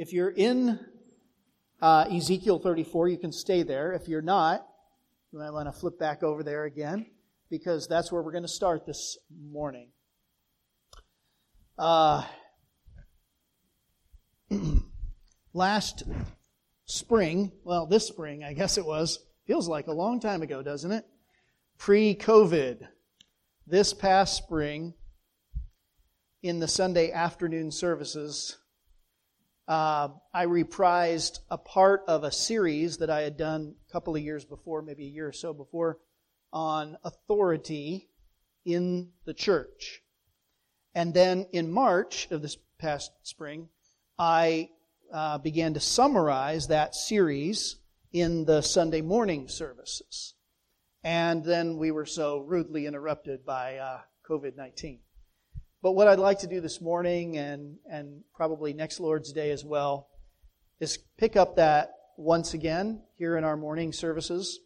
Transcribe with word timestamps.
If 0.00 0.14
you're 0.14 0.30
in 0.30 0.80
uh, 1.82 2.06
Ezekiel 2.10 2.58
34, 2.58 3.08
you 3.08 3.18
can 3.18 3.32
stay 3.32 3.62
there. 3.62 3.92
If 3.92 4.08
you're 4.08 4.22
not, 4.22 4.66
you 5.30 5.38
might 5.38 5.50
want 5.50 5.68
to 5.68 5.78
flip 5.78 5.98
back 5.98 6.22
over 6.22 6.42
there 6.42 6.64
again 6.64 7.04
because 7.50 7.86
that's 7.86 8.10
where 8.10 8.22
we're 8.22 8.32
going 8.32 8.44
to 8.44 8.48
start 8.48 8.86
this 8.86 9.18
morning. 9.38 9.90
Uh, 11.78 12.24
last 15.52 16.04
spring, 16.86 17.52
well, 17.62 17.84
this 17.84 18.08
spring, 18.08 18.42
I 18.42 18.54
guess 18.54 18.78
it 18.78 18.86
was, 18.86 19.18
feels 19.46 19.68
like 19.68 19.86
a 19.86 19.92
long 19.92 20.18
time 20.18 20.40
ago, 20.40 20.62
doesn't 20.62 20.92
it? 20.92 21.04
Pre 21.76 22.14
COVID. 22.14 22.88
This 23.66 23.92
past 23.92 24.34
spring, 24.34 24.94
in 26.42 26.58
the 26.58 26.68
Sunday 26.68 27.12
afternoon 27.12 27.70
services, 27.70 28.56
uh, 29.70 30.08
I 30.34 30.46
reprised 30.46 31.38
a 31.48 31.56
part 31.56 32.02
of 32.08 32.24
a 32.24 32.32
series 32.32 32.96
that 32.96 33.08
I 33.08 33.20
had 33.20 33.36
done 33.36 33.76
a 33.88 33.92
couple 33.92 34.16
of 34.16 34.20
years 34.20 34.44
before, 34.44 34.82
maybe 34.82 35.04
a 35.04 35.10
year 35.10 35.28
or 35.28 35.32
so 35.32 35.54
before, 35.54 36.00
on 36.52 36.98
authority 37.04 38.08
in 38.64 39.10
the 39.26 39.32
church. 39.32 40.02
And 40.92 41.14
then 41.14 41.46
in 41.52 41.70
March 41.70 42.26
of 42.32 42.42
this 42.42 42.56
past 42.80 43.12
spring, 43.22 43.68
I 44.18 44.70
uh, 45.12 45.38
began 45.38 45.74
to 45.74 45.80
summarize 45.80 46.66
that 46.66 46.96
series 46.96 47.76
in 48.12 48.46
the 48.46 48.62
Sunday 48.62 49.02
morning 49.02 49.46
services. 49.46 50.34
And 51.04 51.44
then 51.44 51.78
we 51.78 51.92
were 51.92 52.06
so 52.06 52.40
rudely 52.40 52.86
interrupted 52.86 53.46
by 53.46 53.76
uh, 53.76 54.00
COVID 54.28 54.56
19. 54.56 54.98
But 55.82 55.92
what 55.92 56.08
I'd 56.08 56.18
like 56.18 56.40
to 56.40 56.46
do 56.46 56.60
this 56.60 56.82
morning 56.82 57.38
and, 57.38 57.76
and 57.90 58.22
probably 58.34 58.74
next 58.74 59.00
Lord's 59.00 59.32
Day 59.32 59.50
as 59.50 59.64
well 59.64 60.08
is 60.78 60.98
pick 61.16 61.36
up 61.36 61.56
that 61.56 61.92
once 62.18 62.52
again 62.52 63.02
here 63.16 63.38
in 63.38 63.44
our 63.44 63.56
morning 63.56 63.90
services 63.90 64.60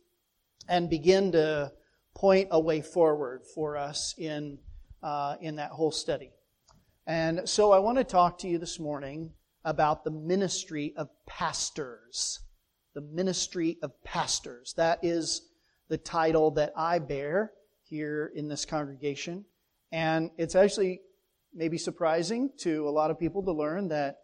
and 0.68 0.90
begin 0.90 1.30
to 1.32 1.70
point 2.16 2.48
a 2.50 2.58
way 2.58 2.80
forward 2.80 3.42
for 3.54 3.76
us 3.76 4.16
in, 4.18 4.58
uh, 5.04 5.36
in 5.40 5.54
that 5.56 5.70
whole 5.70 5.92
study. 5.92 6.32
And 7.06 7.48
so 7.48 7.70
I 7.70 7.78
want 7.78 7.98
to 7.98 8.04
talk 8.04 8.38
to 8.38 8.48
you 8.48 8.58
this 8.58 8.80
morning 8.80 9.34
about 9.64 10.02
the 10.02 10.10
ministry 10.10 10.94
of 10.96 11.10
pastors. 11.26 12.40
The 12.94 13.02
ministry 13.02 13.78
of 13.82 13.92
pastors. 14.02 14.74
That 14.76 14.98
is 15.02 15.42
the 15.88 15.98
title 15.98 16.50
that 16.52 16.72
I 16.76 16.98
bear 16.98 17.52
here 17.84 18.32
in 18.34 18.48
this 18.48 18.64
congregation. 18.64 19.44
And 19.92 20.30
it's 20.38 20.54
actually 20.54 21.00
maybe 21.54 21.78
surprising 21.78 22.50
to 22.58 22.88
a 22.88 22.90
lot 22.90 23.10
of 23.10 23.18
people 23.18 23.42
to 23.44 23.52
learn 23.52 23.88
that 23.88 24.16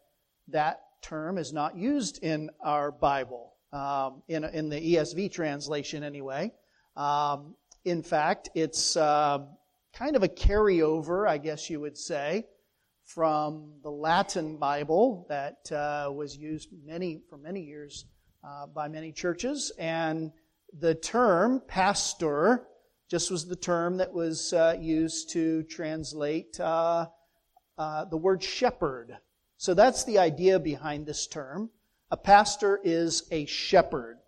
that 0.48 0.80
term 1.02 1.38
is 1.38 1.52
not 1.52 1.76
used 1.76 2.22
in 2.22 2.50
our 2.62 2.90
Bible, 2.90 3.54
um, 3.72 4.22
in, 4.28 4.44
in 4.44 4.68
the 4.68 4.94
ESV 4.94 5.32
translation 5.32 6.02
anyway. 6.02 6.52
Um, 6.96 7.54
in 7.84 8.02
fact, 8.02 8.50
it's 8.54 8.96
uh, 8.96 9.38
kind 9.94 10.16
of 10.16 10.22
a 10.22 10.28
carryover, 10.28 11.28
I 11.28 11.38
guess 11.38 11.70
you 11.70 11.80
would 11.80 11.96
say, 11.96 12.46
from 13.04 13.72
the 13.82 13.90
Latin 13.90 14.58
Bible 14.58 15.26
that 15.28 15.70
uh, 15.72 16.10
was 16.12 16.36
used 16.36 16.68
many 16.84 17.22
for 17.28 17.38
many 17.38 17.62
years 17.62 18.04
uh, 18.44 18.66
by 18.66 18.88
many 18.88 19.12
churches, 19.12 19.72
and 19.78 20.32
the 20.78 20.94
term 20.94 21.62
pastor 21.66 22.66
just 23.10 23.30
was 23.30 23.46
the 23.46 23.56
term 23.56 23.96
that 23.96 24.12
was 24.12 24.52
uh, 24.52 24.76
used 24.80 25.30
to 25.30 25.64
translate 25.64 26.58
uh, 26.60 27.06
uh, 27.76 28.04
the 28.04 28.16
word 28.16 28.42
shepherd. 28.42 29.16
So 29.56 29.74
that's 29.74 30.04
the 30.04 30.18
idea 30.18 30.60
behind 30.60 31.06
this 31.06 31.26
term. 31.26 31.70
A 32.12 32.16
pastor 32.16 32.80
is 32.84 33.24
a 33.32 33.46
shepherd. 33.46 34.18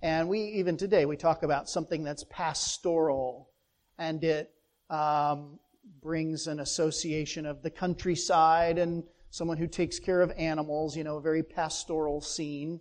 And 0.00 0.28
we, 0.28 0.40
even 0.40 0.76
today, 0.78 1.04
we 1.04 1.16
talk 1.16 1.42
about 1.42 1.68
something 1.68 2.02
that's 2.02 2.24
pastoral. 2.24 3.50
And 3.98 4.24
it 4.24 4.50
um, 4.88 5.58
brings 6.02 6.46
an 6.46 6.60
association 6.60 7.44
of 7.44 7.62
the 7.62 7.70
countryside 7.70 8.78
and 8.78 9.04
someone 9.30 9.58
who 9.58 9.66
takes 9.66 9.98
care 9.98 10.22
of 10.22 10.32
animals, 10.38 10.96
you 10.96 11.04
know, 11.04 11.18
a 11.18 11.22
very 11.22 11.42
pastoral 11.42 12.22
scene. 12.22 12.80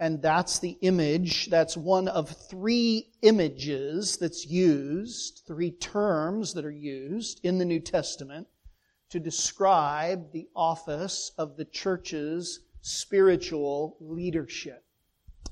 And 0.00 0.20
that's 0.20 0.58
the 0.58 0.76
image. 0.80 1.46
That's 1.50 1.76
one 1.76 2.08
of 2.08 2.28
three 2.28 3.12
images 3.22 4.16
that's 4.16 4.46
used, 4.46 5.42
three 5.46 5.70
terms 5.70 6.52
that 6.54 6.64
are 6.64 6.70
used 6.70 7.40
in 7.44 7.58
the 7.58 7.64
New 7.64 7.80
Testament 7.80 8.48
to 9.10 9.20
describe 9.20 10.32
the 10.32 10.48
office 10.56 11.30
of 11.38 11.56
the 11.56 11.64
church's 11.64 12.60
spiritual 12.80 13.96
leadership. 14.00 14.84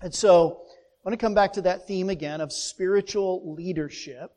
And 0.01 0.13
so, 0.13 0.63
I 0.69 1.09
want 1.09 1.19
to 1.19 1.25
come 1.25 1.35
back 1.35 1.53
to 1.55 1.63
that 1.63 1.87
theme 1.87 2.11
again 2.11 2.41
of 2.41 2.53
spiritual 2.53 3.55
leadership 3.55 4.33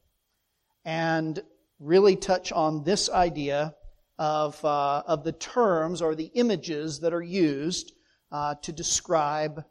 and 0.83 1.39
really 1.79 2.15
touch 2.15 2.51
on 2.51 2.83
this 2.83 3.09
idea 3.09 3.75
of, 4.17 4.63
uh, 4.63 5.03
of 5.05 5.23
the 5.23 5.31
terms 5.33 6.01
or 6.01 6.15
the 6.15 6.31
images 6.33 6.99
that 7.01 7.13
are 7.13 7.21
used 7.21 7.93
uh, 8.31 8.55
to 8.61 8.71
describe 8.71 9.63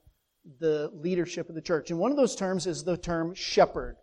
the 0.59 0.91
leadership 0.93 1.49
of 1.49 1.55
the 1.55 1.63
church. 1.63 1.91
And 1.91 1.99
one 1.99 2.11
of 2.11 2.17
those 2.17 2.37
terms 2.37 2.67
is 2.67 2.85
the 2.85 2.97
term 2.97 3.35
shepherd. 3.35 3.97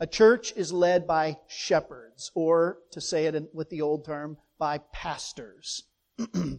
A 0.00 0.06
church 0.06 0.52
is 0.56 0.72
led 0.72 1.06
by 1.06 1.36
shepherds, 1.46 2.32
or 2.34 2.78
to 2.90 3.00
say 3.00 3.26
it 3.26 3.54
with 3.54 3.70
the 3.70 3.82
old 3.82 4.04
term, 4.04 4.36
by 4.58 4.78
pastors. 4.92 5.84
you 6.34 6.58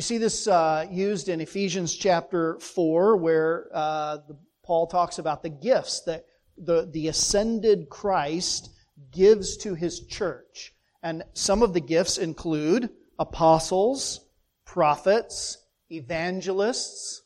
see 0.00 0.18
this 0.18 0.46
uh, 0.46 0.86
used 0.90 1.28
in 1.28 1.40
Ephesians 1.40 1.94
chapter 1.94 2.58
4, 2.58 3.16
where 3.16 3.68
uh, 3.72 4.18
the 4.28 4.36
Paul 4.62 4.86
talks 4.86 5.18
about 5.18 5.42
the 5.42 5.48
gifts 5.48 6.02
that 6.02 6.26
the, 6.56 6.88
the 6.92 7.08
ascended 7.08 7.88
Christ 7.88 8.70
gives 9.10 9.56
to 9.58 9.74
his 9.74 10.00
church. 10.06 10.74
And 11.02 11.22
some 11.32 11.62
of 11.62 11.72
the 11.72 11.80
gifts 11.80 12.18
include 12.18 12.90
apostles, 13.18 14.20
prophets, 14.64 15.58
evangelists, 15.90 17.22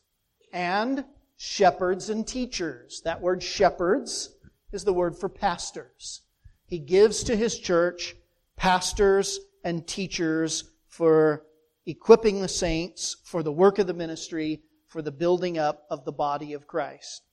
and 0.55 1.03
shepherds 1.35 2.09
and 2.09 2.25
teachers. 2.25 3.01
That 3.03 3.21
word 3.21 3.43
shepherds 3.43 4.33
is 4.71 4.85
the 4.85 4.93
word 4.93 5.17
for 5.17 5.27
pastors. 5.27 6.21
He 6.65 6.79
gives 6.79 7.25
to 7.25 7.35
his 7.35 7.59
church 7.59 8.15
pastors 8.55 9.37
and 9.65 9.85
teachers 9.85 10.71
for 10.87 11.43
equipping 11.85 12.41
the 12.41 12.47
saints 12.47 13.17
for 13.25 13.43
the 13.43 13.51
work 13.51 13.79
of 13.79 13.85
the 13.85 13.93
ministry, 13.93 14.61
for 14.87 15.01
the 15.01 15.11
building 15.11 15.57
up 15.57 15.85
of 15.89 16.05
the 16.05 16.13
body 16.13 16.53
of 16.53 16.67
Christ. 16.67 17.23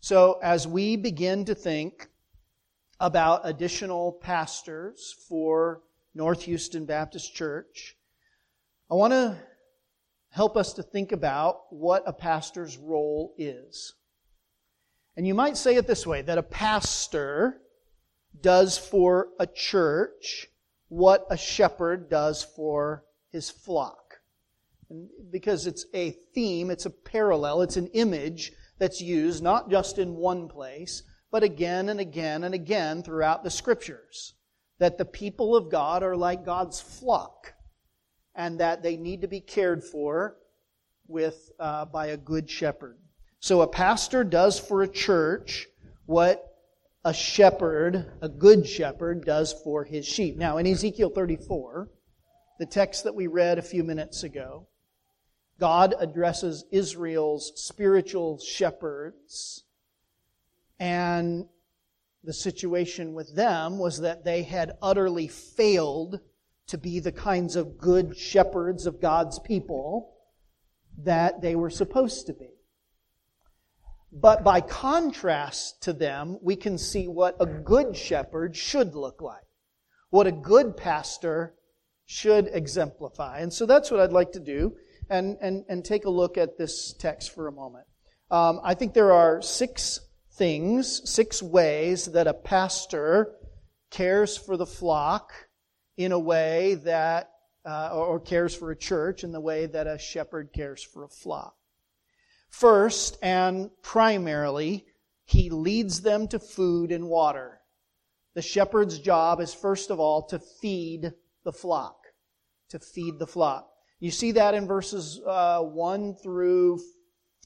So, 0.00 0.40
as 0.42 0.66
we 0.66 0.96
begin 0.96 1.44
to 1.44 1.54
think 1.54 2.08
about 3.00 3.42
additional 3.44 4.12
pastors 4.12 5.14
for 5.28 5.82
North 6.14 6.42
Houston 6.44 6.86
Baptist 6.86 7.34
Church, 7.34 7.96
I 8.90 8.94
want 8.94 9.12
to 9.12 9.36
help 10.36 10.54
us 10.54 10.74
to 10.74 10.82
think 10.82 11.12
about 11.12 11.62
what 11.70 12.02
a 12.04 12.12
pastor's 12.12 12.76
role 12.76 13.32
is. 13.38 13.94
And 15.16 15.26
you 15.26 15.32
might 15.34 15.56
say 15.56 15.76
it 15.76 15.86
this 15.86 16.06
way 16.06 16.20
that 16.20 16.36
a 16.36 16.42
pastor 16.42 17.62
does 18.42 18.76
for 18.76 19.28
a 19.40 19.46
church 19.46 20.48
what 20.88 21.26
a 21.30 21.38
shepherd 21.38 22.10
does 22.10 22.44
for 22.44 23.02
his 23.32 23.48
flock. 23.48 24.20
And 24.90 25.08
because 25.30 25.66
it's 25.66 25.86
a 25.94 26.10
theme, 26.10 26.70
it's 26.70 26.84
a 26.84 26.90
parallel, 26.90 27.62
it's 27.62 27.78
an 27.78 27.88
image 27.88 28.52
that's 28.78 29.00
used 29.00 29.42
not 29.42 29.70
just 29.70 29.98
in 29.98 30.16
one 30.16 30.48
place, 30.48 31.02
but 31.30 31.44
again 31.44 31.88
and 31.88 31.98
again 31.98 32.44
and 32.44 32.54
again 32.54 33.02
throughout 33.02 33.42
the 33.42 33.50
scriptures. 33.50 34.34
That 34.80 34.98
the 34.98 35.06
people 35.06 35.56
of 35.56 35.70
God 35.70 36.02
are 36.02 36.14
like 36.14 36.44
God's 36.44 36.78
flock, 36.78 37.54
and 38.36 38.60
that 38.60 38.82
they 38.82 38.96
need 38.96 39.22
to 39.22 39.28
be 39.28 39.40
cared 39.40 39.82
for 39.82 40.36
with 41.08 41.50
uh, 41.58 41.86
by 41.86 42.08
a 42.08 42.16
good 42.16 42.48
shepherd. 42.48 42.98
So 43.40 43.62
a 43.62 43.66
pastor 43.66 44.22
does 44.22 44.58
for 44.58 44.82
a 44.82 44.88
church 44.88 45.66
what 46.04 46.56
a 47.04 47.14
shepherd, 47.14 48.12
a 48.20 48.28
good 48.28 48.66
shepherd, 48.66 49.24
does 49.24 49.52
for 49.64 49.84
his 49.84 50.06
sheep. 50.06 50.36
Now, 50.36 50.58
in 50.58 50.66
Ezekiel 50.66 51.10
34, 51.10 51.88
the 52.58 52.66
text 52.66 53.04
that 53.04 53.14
we 53.14 53.26
read 53.26 53.58
a 53.58 53.62
few 53.62 53.84
minutes 53.84 54.22
ago, 54.22 54.66
God 55.58 55.94
addresses 55.98 56.64
Israel's 56.70 57.52
spiritual 57.54 58.38
shepherds, 58.38 59.64
and 60.78 61.46
the 62.24 62.32
situation 62.32 63.14
with 63.14 63.34
them 63.34 63.78
was 63.78 64.00
that 64.00 64.24
they 64.24 64.42
had 64.42 64.76
utterly 64.82 65.28
failed 65.28 66.20
to 66.68 66.78
be 66.78 67.00
the 67.00 67.12
kinds 67.12 67.56
of 67.56 67.78
good 67.78 68.16
shepherds 68.16 68.86
of 68.86 69.00
God's 69.00 69.38
people 69.38 70.14
that 70.98 71.40
they 71.40 71.54
were 71.54 71.70
supposed 71.70 72.26
to 72.26 72.32
be. 72.32 72.50
But 74.12 74.42
by 74.42 74.60
contrast 74.60 75.82
to 75.82 75.92
them, 75.92 76.38
we 76.42 76.56
can 76.56 76.78
see 76.78 77.06
what 77.06 77.36
a 77.38 77.46
good 77.46 77.96
shepherd 77.96 78.56
should 78.56 78.94
look 78.94 79.20
like, 79.20 79.44
what 80.10 80.26
a 80.26 80.32
good 80.32 80.76
pastor 80.76 81.54
should 82.06 82.48
exemplify. 82.52 83.40
And 83.40 83.52
so 83.52 83.66
that's 83.66 83.90
what 83.90 84.00
I'd 84.00 84.12
like 84.12 84.32
to 84.32 84.40
do 84.40 84.76
and, 85.10 85.36
and, 85.40 85.64
and 85.68 85.84
take 85.84 86.04
a 86.04 86.10
look 86.10 86.38
at 86.38 86.56
this 86.56 86.94
text 86.94 87.34
for 87.34 87.46
a 87.46 87.52
moment. 87.52 87.86
Um, 88.30 88.60
I 88.64 88.74
think 88.74 88.94
there 88.94 89.12
are 89.12 89.42
six 89.42 90.00
things, 90.32 91.02
six 91.04 91.42
ways 91.42 92.06
that 92.06 92.26
a 92.26 92.34
pastor 92.34 93.34
cares 93.90 94.36
for 94.36 94.56
the 94.56 94.66
flock 94.66 95.32
in 95.96 96.12
a 96.12 96.18
way 96.18 96.74
that, 96.74 97.30
uh, 97.64 97.90
or 97.92 98.20
cares 98.20 98.54
for 98.54 98.70
a 98.70 98.76
church 98.76 99.24
in 99.24 99.32
the 99.32 99.40
way 99.40 99.66
that 99.66 99.86
a 99.86 99.98
shepherd 99.98 100.52
cares 100.52 100.82
for 100.82 101.04
a 101.04 101.08
flock. 101.08 101.56
First 102.48 103.18
and 103.22 103.70
primarily, 103.82 104.86
he 105.24 105.50
leads 105.50 106.02
them 106.02 106.28
to 106.28 106.38
food 106.38 106.92
and 106.92 107.08
water. 107.08 107.60
The 108.34 108.42
shepherd's 108.42 108.98
job 108.98 109.40
is 109.40 109.52
first 109.52 109.90
of 109.90 109.98
all 109.98 110.26
to 110.28 110.38
feed 110.38 111.12
the 111.44 111.52
flock. 111.52 111.96
To 112.70 112.78
feed 112.78 113.18
the 113.18 113.26
flock. 113.26 113.68
You 113.98 114.10
see 114.10 114.32
that 114.32 114.54
in 114.54 114.66
verses 114.66 115.20
uh, 115.26 115.62
1 115.62 116.16
through 116.16 116.80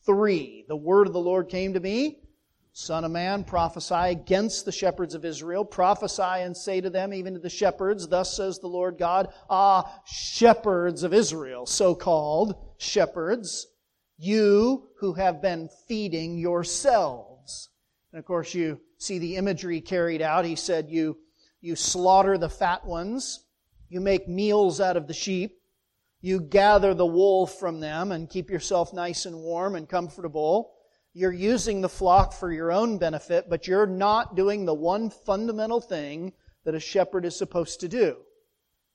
3. 0.05 0.64
The 0.69 0.76
word 0.76 1.06
of 1.06 1.12
the 1.12 1.20
Lord 1.20 1.49
came 1.49 1.75
to 1.75 1.81
me. 1.81 2.23
Son 2.72 3.05
of 3.05 3.11
man, 3.11 3.43
prophesy 3.43 3.94
against 3.94 4.64
the 4.64 4.72
shepherds 4.72 5.14
of 5.14 5.25
Israel. 5.25 5.64
Prophesy 5.64 6.22
and 6.22 6.56
say 6.56 6.81
to 6.81 6.88
them, 6.88 7.12
even 7.12 7.34
to 7.34 7.40
the 7.40 7.50
shepherds, 7.50 8.06
Thus 8.06 8.37
says 8.37 8.58
the 8.58 8.69
Lord 8.69 8.96
God, 8.96 9.32
Ah, 9.49 10.00
shepherds 10.06 11.02
of 11.02 11.12
Israel, 11.12 11.67
so 11.67 11.94
called 11.94 12.55
shepherds, 12.78 13.67
you 14.19 14.88
who 15.00 15.14
have 15.14 15.43
been 15.43 15.69
feeding 15.88 16.38
yourselves. 16.38 17.70
And 18.12 18.20
of 18.20 18.25
course, 18.25 18.55
you 18.55 18.81
see 18.99 19.19
the 19.19 19.37
imagery 19.37 19.81
carried 19.81 20.22
out. 20.22 20.44
He 20.44 20.56
said, 20.56 20.90
You, 20.90 21.19
you 21.61 21.75
slaughter 21.75 22.38
the 22.38 22.49
fat 22.49 22.87
ones, 22.87 23.44
you 23.88 24.00
make 24.00 24.28
meals 24.28 24.81
out 24.81 24.96
of 24.96 25.08
the 25.08 25.14
sheep, 25.14 25.61
you 26.20 26.40
gather 26.40 26.94
the 26.94 27.06
wool 27.06 27.46
from 27.46 27.81
them 27.81 28.12
and 28.12 28.28
keep 28.28 28.50
yourself 28.50 28.93
nice 28.93 29.26
and 29.26 29.37
warm 29.37 29.75
and 29.75 29.88
comfortable. 29.88 30.72
You're 31.12 31.32
using 31.32 31.80
the 31.80 31.88
flock 31.88 32.32
for 32.32 32.52
your 32.52 32.70
own 32.70 32.98
benefit, 32.98 33.48
but 33.48 33.66
you're 33.66 33.86
not 33.86 34.36
doing 34.36 34.64
the 34.64 34.74
one 34.74 35.10
fundamental 35.10 35.80
thing 35.80 36.32
that 36.64 36.74
a 36.74 36.80
shepherd 36.80 37.24
is 37.24 37.36
supposed 37.36 37.80
to 37.80 37.88
do. 37.88 38.18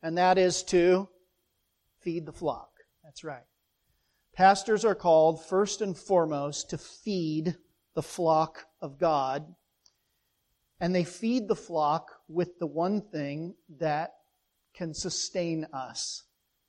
And 0.01 0.17
that 0.17 0.37
is 0.37 0.63
to 0.65 1.09
feed 1.99 2.25
the 2.25 2.31
flock. 2.31 2.69
That's 3.03 3.23
right. 3.23 3.43
Pastors 4.33 4.85
are 4.85 4.95
called 4.95 5.43
first 5.45 5.81
and 5.81 5.97
foremost 5.97 6.69
to 6.69 6.77
feed 6.77 7.55
the 7.95 8.03
flock 8.03 8.65
of 8.81 8.97
God. 8.99 9.55
And 10.79 10.93
they 10.93 11.03
feed 11.03 11.47
the 11.47 11.55
flock 11.55 12.11
with 12.27 12.59
the 12.59 12.67
one 12.67 13.01
thing 13.01 13.55
that 13.79 14.13
can 14.73 14.93
sustain 14.93 15.65
us 15.73 16.23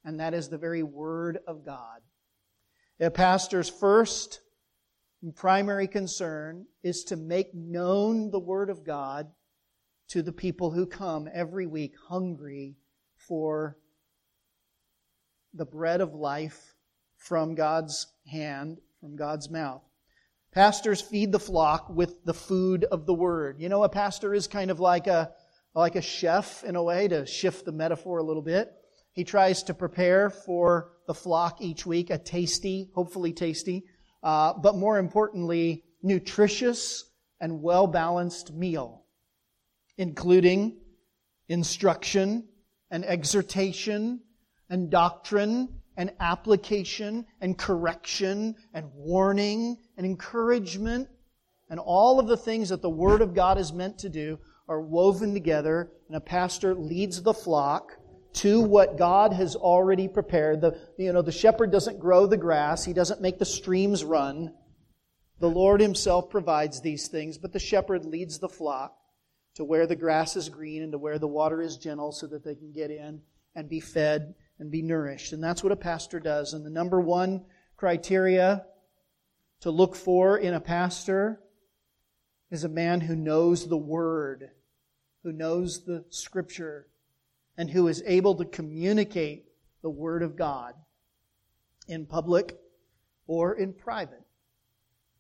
and 0.07 0.21
that 0.21 0.35
is 0.35 0.49
the 0.49 0.57
very 0.57 0.85
Word 0.85 1.41
of 1.49 1.67
God. 1.67 2.01
A 3.01 3.11
pastor's 3.11 3.69
first 3.69 4.41
primary 5.35 5.89
concern 5.89 6.67
is 6.83 7.05
to 7.05 7.17
make 7.17 7.55
known 7.55 8.31
the 8.31 8.41
Word 8.41 8.71
of 8.71 8.85
God 8.85 9.29
to 10.09 10.23
the 10.23 10.33
people 10.33 10.71
who 10.71 10.87
come 10.87 11.29
every 11.33 11.67
week 11.67 11.95
hungry 12.09 12.77
for 13.17 13.77
the 15.53 15.65
bread 15.65 16.01
of 16.01 16.15
life 16.15 16.75
from 17.17 17.55
God's 17.55 18.07
hand, 18.27 18.79
from 19.01 19.17
God's 19.17 19.51
mouth. 19.51 19.83
Pastors 20.53 21.01
feed 21.01 21.33
the 21.33 21.41
flock 21.41 21.91
with 21.91 22.25
the 22.25 22.35
food 22.35 22.85
of 22.85 23.07
the 23.07 23.15
Word. 23.15 23.57
You 23.59 23.69
know, 23.69 23.83
a 23.83 23.89
pastor 23.89 24.33
is 24.33 24.47
kind 24.47 24.71
of 24.71 24.81
like 24.81 25.07
a, 25.07 25.33
like 25.75 25.97
a 25.97 26.03
chef 26.03 26.63
in 26.63 26.77
a 26.77 26.83
way, 26.83 27.09
to 27.09 27.27
shift 27.27 27.65
the 27.65 27.73
metaphor 27.73 28.19
a 28.19 28.23
little 28.23 28.43
bit. 28.43 28.71
He 29.13 29.25
tries 29.25 29.63
to 29.65 29.75
prepare 29.75 30.31
for 30.31 30.93
the 31.07 31.15
flock 31.15 31.61
each 31.61 31.85
week 31.87 32.11
a 32.11 32.19
tasty, 32.19 32.91
hopefully 32.95 33.33
tasty, 33.33 33.85
uh, 34.27 34.53
but 34.55 34.75
more 34.75 34.99
importantly, 34.99 35.85
nutritious 36.03 37.05
and 37.41 37.63
well 37.63 37.87
balanced 37.87 38.53
meal, 38.53 39.05
including 39.99 40.77
instruction 41.49 42.49
and 42.91 43.05
exhortation 43.05 44.21
and 44.69 44.91
doctrine 44.91 45.69
and 45.97 46.11
application 46.19 47.25
and 47.41 47.57
correction 47.57 48.57
and 48.75 48.91
warning 48.97 49.77
and 49.97 50.05
encouragement 50.05 51.09
and 51.71 51.79
all 51.79 52.19
of 52.19 52.27
the 52.27 52.37
things 52.37 52.71
that 52.71 52.83
the 52.83 52.91
Word 52.91 53.23
of 53.23 53.33
God 53.33 53.59
is 53.59 53.73
meant 53.73 53.97
to 54.01 54.09
do 54.09 54.41
are 54.69 54.81
woven 54.81 55.35
together, 55.35 55.93
and 56.09 56.17
a 56.17 56.21
pastor 56.21 56.75
leads 56.75 57.23
the 57.23 57.33
flock 57.33 57.93
to 58.37 58.61
what 58.61 58.99
God 58.99 59.33
has 59.33 59.57
already 59.57 60.09
prepared. 60.09 60.61
The, 60.61 60.79
you 60.99 61.13
know, 61.13 61.23
the 61.23 61.33
shepherd 61.33 61.73
doesn't 61.73 61.99
grow 61.99 62.27
the 62.27 62.37
grass. 62.37 62.85
He 62.85 62.93
doesn't 62.93 63.23
make 63.23 63.39
the 63.39 63.45
streams 63.45 64.05
run. 64.05 64.53
The 65.41 65.49
Lord 65.49 65.81
himself 65.81 66.31
provides 66.31 66.81
these 66.81 67.09
things, 67.09 67.39
but 67.39 67.53
the 67.53 67.59
shepherd 67.59 68.05
leads 68.05 68.39
the 68.39 68.49
flock 68.49 68.97
to 69.55 69.65
where 69.65 69.87
the 69.87 69.97
grass 69.97 70.37
is 70.37 70.51
green 70.51 70.83
and 70.83 70.93
to 70.93 70.99
where 70.99 71.19
the 71.19 71.27
water 71.27 71.63
is 71.63 71.79
gentle 71.79 72.13
so 72.13 72.27
that 72.27 72.45
they 72.45 72.55
can 72.55 72.73
get 72.73 72.91
in 72.91 73.23
and 73.55 73.69
be 73.69 73.81
fed 73.81 74.35
and 74.59 74.71
be 74.71 74.83
nourished. 74.83 75.33
And 75.33 75.43
that's 75.43 75.63
what 75.63 75.73
a 75.73 75.77
pastor 75.77 76.21
does. 76.21 76.53
And 76.53 76.65
the 76.65 76.71
number 76.71 77.01
one 77.01 77.45
criteria 77.77 78.67
to 79.61 79.71
look 79.71 79.97
for 79.97 80.37
in 80.37 80.53
a 80.53 80.61
pastor 80.61 81.41
is 82.51 82.65
a 82.65 82.69
man 82.69 83.01
who 83.01 83.17
knows 83.17 83.67
the 83.67 83.79
Word, 83.79 84.51
who 85.23 85.33
knows 85.33 85.85
the 85.85 86.05
Scripture, 86.11 86.87
and 87.57 87.71
who 87.71 87.89
is 87.89 88.03
able 88.07 88.35
to 88.37 88.45
communicate 88.45 89.47
the 89.83 89.91
Word 89.91 90.23
of 90.23 90.37
God 90.37 90.75
in 91.89 92.07
public 92.07 92.59
or 93.27 93.55
in 93.55 93.73
private, 93.73 94.25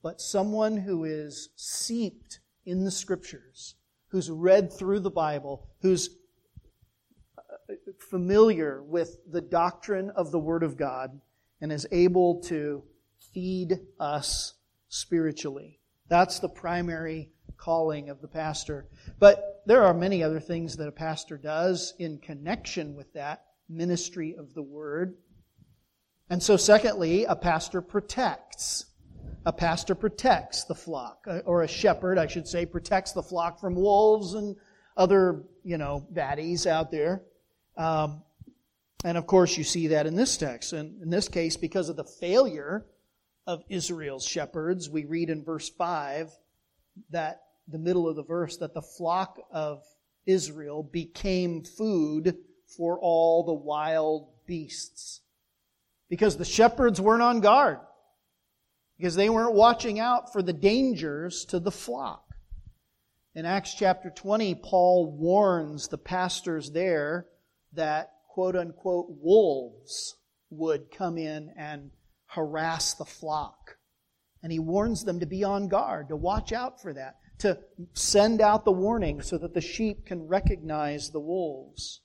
but 0.02 0.20
someone 0.20 0.76
who 0.76 1.04
is 1.04 1.50
seeped 1.56 2.40
in 2.64 2.84
the 2.84 2.90
Scriptures, 2.90 3.74
who's 4.08 4.30
read 4.30 4.72
through 4.72 5.00
the 5.00 5.10
Bible, 5.10 5.68
who's 5.80 6.10
uh, 7.38 7.74
familiar 8.10 8.82
with 8.82 9.18
the 9.30 9.40
doctrine 9.40 10.10
of 10.10 10.30
the 10.30 10.38
Word 10.38 10.62
of 10.62 10.76
God, 10.76 11.20
and 11.60 11.72
is 11.72 11.86
able 11.90 12.40
to 12.42 12.82
feed 13.32 13.80
us 13.98 14.54
spiritually. 14.88 15.80
That's 16.08 16.38
the 16.38 16.48
primary 16.48 17.30
calling 17.56 18.10
of 18.10 18.20
the 18.20 18.28
pastor. 18.28 18.86
But 19.18 19.62
there 19.66 19.84
are 19.84 19.94
many 19.94 20.22
other 20.22 20.40
things 20.40 20.76
that 20.76 20.88
a 20.88 20.92
pastor 20.92 21.36
does 21.36 21.94
in 21.98 22.18
connection 22.18 22.94
with 22.94 23.12
that 23.14 23.44
ministry 23.68 24.36
of 24.38 24.54
the 24.54 24.62
word. 24.62 25.16
And 26.28 26.42
so, 26.42 26.56
secondly, 26.56 27.24
a 27.24 27.36
pastor 27.36 27.80
protects. 27.80 28.86
A 29.44 29.52
pastor 29.52 29.94
protects 29.94 30.64
the 30.64 30.74
flock, 30.74 31.24
uh, 31.28 31.38
or 31.44 31.62
a 31.62 31.68
shepherd, 31.68 32.18
I 32.18 32.26
should 32.26 32.48
say, 32.48 32.66
protects 32.66 33.12
the 33.12 33.22
flock 33.22 33.60
from 33.60 33.76
wolves 33.76 34.34
and 34.34 34.56
other, 34.96 35.44
you 35.62 35.78
know, 35.78 36.06
baddies 36.12 36.66
out 36.66 36.90
there. 36.90 37.22
Um, 37.76 38.22
and 39.04 39.16
of 39.16 39.26
course, 39.26 39.56
you 39.56 39.62
see 39.62 39.88
that 39.88 40.06
in 40.06 40.16
this 40.16 40.36
text. 40.36 40.72
And 40.72 41.00
in 41.00 41.10
this 41.10 41.28
case, 41.28 41.56
because 41.56 41.88
of 41.88 41.96
the 41.96 42.04
failure 42.04 42.86
of 43.46 43.62
Israel's 43.68 44.26
shepherds, 44.26 44.90
we 44.90 45.04
read 45.04 45.30
in 45.30 45.44
verse 45.44 45.68
5 45.68 46.30
that 47.10 47.42
the 47.68 47.78
middle 47.78 48.08
of 48.08 48.16
the 48.16 48.22
verse 48.22 48.56
that 48.58 48.74
the 48.74 48.82
flock 48.82 49.38
of 49.50 49.82
Israel 50.26 50.82
became 50.82 51.62
food 51.62 52.36
for 52.76 52.98
all 52.98 53.44
the 53.44 53.54
wild 53.54 54.28
beasts. 54.46 55.20
Because 56.08 56.36
the 56.36 56.44
shepherds 56.44 57.00
weren't 57.00 57.22
on 57.22 57.40
guard. 57.40 57.78
Because 58.96 59.14
they 59.14 59.28
weren't 59.28 59.54
watching 59.54 59.98
out 59.98 60.32
for 60.32 60.42
the 60.42 60.52
dangers 60.52 61.44
to 61.46 61.60
the 61.60 61.70
flock. 61.70 62.24
In 63.34 63.44
Acts 63.44 63.74
chapter 63.74 64.10
20, 64.10 64.54
Paul 64.54 65.12
warns 65.12 65.88
the 65.88 65.98
pastors 65.98 66.70
there 66.70 67.26
that 67.74 68.12
quote 68.28 68.56
unquote 68.56 69.08
wolves 69.20 70.16
would 70.50 70.90
come 70.90 71.18
in 71.18 71.52
and 71.56 71.90
harass 72.26 72.94
the 72.94 73.04
flock. 73.04 73.76
And 74.42 74.52
he 74.52 74.58
warns 74.58 75.04
them 75.04 75.20
to 75.20 75.26
be 75.26 75.44
on 75.44 75.68
guard, 75.68 76.08
to 76.08 76.16
watch 76.16 76.52
out 76.52 76.80
for 76.80 76.94
that 76.94 77.16
to 77.38 77.58
send 77.92 78.40
out 78.40 78.64
the 78.64 78.72
warning 78.72 79.20
so 79.20 79.38
that 79.38 79.54
the 79.54 79.60
sheep 79.60 80.06
can 80.06 80.26
recognize 80.26 81.10
the 81.10 81.20
wolves. 81.20 82.00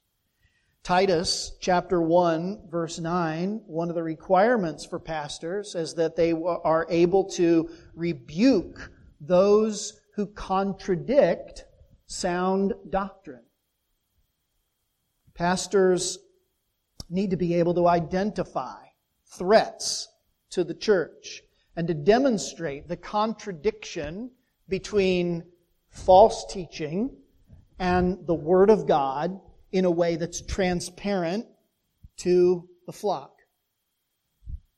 Titus 0.84 1.52
chapter 1.62 2.02
1 2.02 2.68
verse 2.70 3.00
9, 3.00 3.62
one 3.68 3.90
of 3.90 3.96
the 3.96 4.04
requirements 4.04 4.86
for 4.86 5.00
pastors 5.00 5.76
is 5.76 5.94
that 5.94 6.16
they 6.16 6.32
are 6.34 6.88
able 6.90 7.24
to 7.24 7.70
rebuke 7.94 8.92
those 9.20 10.02
who 10.16 10.26
contradict 10.26 11.66
sound 12.08 12.74
doctrine. 12.90 13.44
Pastors 15.36 16.18
need 17.10 17.30
to 17.30 17.38
be 17.38 17.54
able 17.54 17.74
to 17.76 17.88
identify 17.88 18.84
threats 19.26 20.08
to 20.50 20.64
the 20.64 20.74
church 20.74 21.42
and 21.76 21.88
to 21.88 21.94
demonstrate 21.94 22.88
the 22.88 22.98
contradiction 22.98 24.32
between 24.72 25.44
false 25.90 26.46
teaching 26.50 27.12
and 27.78 28.26
the 28.26 28.34
Word 28.34 28.72
of 28.72 28.88
God 28.88 29.40
in 29.72 29.86
a 29.86 29.92
way 29.92 30.16
that's 30.16 30.42
transparent 30.42 31.46
to 32.18 32.68
the 32.88 32.94
flock. 32.94 33.34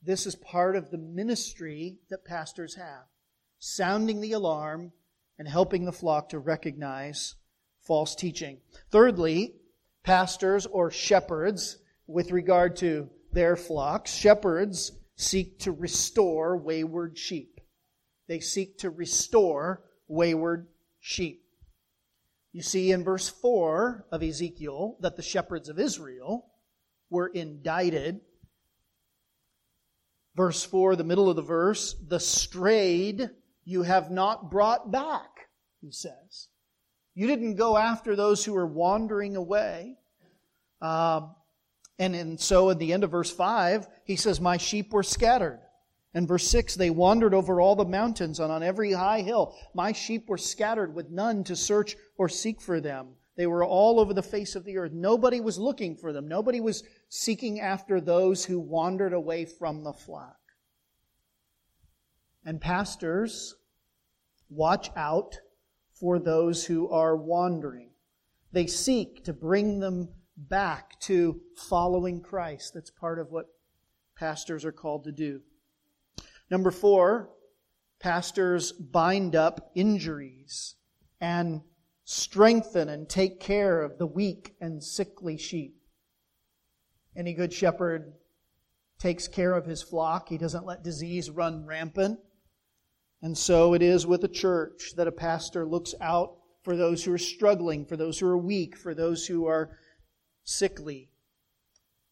This 0.02 0.26
is 0.26 0.34
part 0.34 0.76
of 0.76 0.90
the 0.90 0.98
ministry 0.98 1.96
that 2.10 2.26
pastors 2.26 2.74
have 2.74 3.04
sounding 3.60 4.20
the 4.20 4.32
alarm 4.32 4.92
and 5.38 5.48
helping 5.48 5.86
the 5.86 5.92
flock 5.92 6.28
to 6.28 6.38
recognize 6.38 7.36
false 7.80 8.14
teaching. 8.14 8.58
Thirdly, 8.90 9.54
pastors 10.02 10.66
or 10.66 10.90
shepherds, 10.90 11.78
with 12.06 12.30
regard 12.30 12.76
to 12.76 13.08
their 13.32 13.56
flocks, 13.56 14.12
shepherds 14.12 14.92
seek 15.16 15.60
to 15.60 15.72
restore 15.72 16.58
wayward 16.58 17.16
sheep. 17.16 17.53
They 18.26 18.40
seek 18.40 18.78
to 18.78 18.90
restore 18.90 19.82
wayward 20.08 20.68
sheep. 21.00 21.44
You 22.52 22.62
see 22.62 22.92
in 22.92 23.04
verse 23.04 23.28
4 23.28 24.06
of 24.12 24.22
Ezekiel 24.22 24.96
that 25.00 25.16
the 25.16 25.22
shepherds 25.22 25.68
of 25.68 25.78
Israel 25.78 26.46
were 27.10 27.26
indicted. 27.26 28.20
Verse 30.36 30.64
4, 30.64 30.96
the 30.96 31.04
middle 31.04 31.28
of 31.28 31.36
the 31.36 31.42
verse, 31.42 31.94
the 32.06 32.20
strayed 32.20 33.30
you 33.64 33.82
have 33.82 34.10
not 34.10 34.50
brought 34.50 34.90
back, 34.90 35.48
he 35.80 35.90
says. 35.90 36.48
You 37.14 37.26
didn't 37.26 37.56
go 37.56 37.76
after 37.76 38.16
those 38.16 38.44
who 38.44 38.52
were 38.52 38.66
wandering 38.66 39.36
away. 39.36 39.96
Um, 40.80 41.34
and, 41.98 42.14
and 42.14 42.40
so 42.40 42.70
at 42.70 42.78
the 42.78 42.92
end 42.92 43.04
of 43.04 43.10
verse 43.10 43.30
5, 43.30 43.86
he 44.04 44.16
says, 44.16 44.40
My 44.40 44.56
sheep 44.56 44.92
were 44.92 45.02
scattered. 45.02 45.60
And 46.14 46.28
verse 46.28 46.46
6, 46.46 46.76
they 46.76 46.90
wandered 46.90 47.34
over 47.34 47.60
all 47.60 47.74
the 47.74 47.84
mountains 47.84 48.38
and 48.38 48.52
on 48.52 48.62
every 48.62 48.92
high 48.92 49.22
hill. 49.22 49.56
My 49.74 49.90
sheep 49.90 50.28
were 50.28 50.38
scattered 50.38 50.94
with 50.94 51.10
none 51.10 51.42
to 51.44 51.56
search 51.56 51.96
or 52.16 52.28
seek 52.28 52.60
for 52.60 52.80
them. 52.80 53.16
They 53.36 53.48
were 53.48 53.64
all 53.64 53.98
over 53.98 54.14
the 54.14 54.22
face 54.22 54.54
of 54.54 54.64
the 54.64 54.78
earth. 54.78 54.92
Nobody 54.92 55.40
was 55.40 55.58
looking 55.58 55.96
for 55.96 56.12
them. 56.12 56.28
Nobody 56.28 56.60
was 56.60 56.84
seeking 57.08 57.58
after 57.58 58.00
those 58.00 58.44
who 58.44 58.60
wandered 58.60 59.12
away 59.12 59.44
from 59.44 59.82
the 59.82 59.92
flock. 59.92 60.38
And 62.44 62.60
pastors, 62.60 63.56
watch 64.48 64.90
out 64.94 65.40
for 65.94 66.20
those 66.20 66.64
who 66.64 66.88
are 66.90 67.16
wandering. 67.16 67.90
They 68.52 68.68
seek 68.68 69.24
to 69.24 69.32
bring 69.32 69.80
them 69.80 70.10
back 70.36 71.00
to 71.00 71.40
following 71.56 72.20
Christ. 72.20 72.74
That's 72.74 72.90
part 72.90 73.18
of 73.18 73.32
what 73.32 73.46
pastors 74.16 74.64
are 74.64 74.72
called 74.72 75.04
to 75.04 75.12
do. 75.12 75.40
Number 76.50 76.70
four, 76.70 77.30
pastors 78.00 78.72
bind 78.72 79.34
up 79.34 79.70
injuries 79.74 80.76
and 81.20 81.62
strengthen 82.04 82.88
and 82.88 83.08
take 83.08 83.40
care 83.40 83.82
of 83.82 83.98
the 83.98 84.06
weak 84.06 84.54
and 84.60 84.82
sickly 84.82 85.38
sheep. 85.38 85.76
Any 87.16 87.32
good 87.32 87.52
shepherd 87.52 88.12
takes 88.98 89.28
care 89.28 89.54
of 89.54 89.66
his 89.66 89.82
flock. 89.82 90.28
He 90.28 90.38
doesn't 90.38 90.66
let 90.66 90.82
disease 90.82 91.30
run 91.30 91.64
rampant. 91.64 92.18
And 93.22 93.36
so 93.38 93.72
it 93.72 93.82
is 93.82 94.06
with 94.06 94.22
a 94.24 94.28
church 94.28 94.92
that 94.96 95.08
a 95.08 95.12
pastor 95.12 95.64
looks 95.64 95.94
out 96.00 96.36
for 96.62 96.76
those 96.76 97.04
who 97.04 97.12
are 97.12 97.18
struggling, 97.18 97.86
for 97.86 97.96
those 97.96 98.18
who 98.18 98.26
are 98.26 98.36
weak, 98.36 98.76
for 98.76 98.94
those 98.94 99.26
who 99.26 99.46
are 99.46 99.78
sickly. 100.44 101.10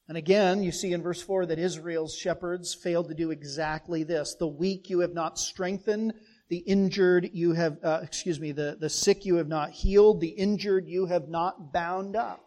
And 0.09 0.19
again, 0.19 0.63
you 0.63 0.73
see 0.73 0.93
in 0.93 1.03
verse 1.03 1.23
4 1.23 1.47
that 1.47 1.59
Israel's 1.59 2.15
shepherds 2.15 2.75
failed 2.75 3.09
to 3.09 3.15
do 3.15 3.31
exactly 3.31 4.03
this. 4.03 4.35
The 4.35 4.47
weak 4.47 4.91
you 4.91 5.01
have 5.01 5.15
not 5.15 5.39
strengthened, 5.39 6.15
the 6.49 6.59
injured 6.59 7.31
you 7.33 7.53
have, 7.53 7.79
uh, 7.83 8.01
excuse 8.03 8.41
me, 8.41 8.53
the, 8.53 8.77
the 8.79 8.91
sick 8.91 9.25
you 9.25 9.37
have 9.37 9.49
not 9.49 9.71
healed, 9.71 10.21
the 10.21 10.29
injured 10.29 10.89
you 10.89 11.07
have 11.07 11.29
not 11.29 11.73
bound 11.73 12.17
up. 12.17 12.45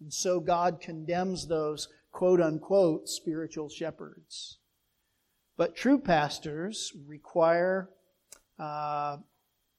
And 0.00 0.12
so 0.12 0.38
God 0.38 0.80
condemns 0.80 1.46
those 1.46 1.88
quote 2.10 2.40
unquote 2.40 3.08
spiritual 3.08 3.68
shepherds. 3.68 4.58
But 5.56 5.76
true 5.76 5.98
pastors 5.98 6.92
require, 7.06 7.88
uh, 8.58 9.18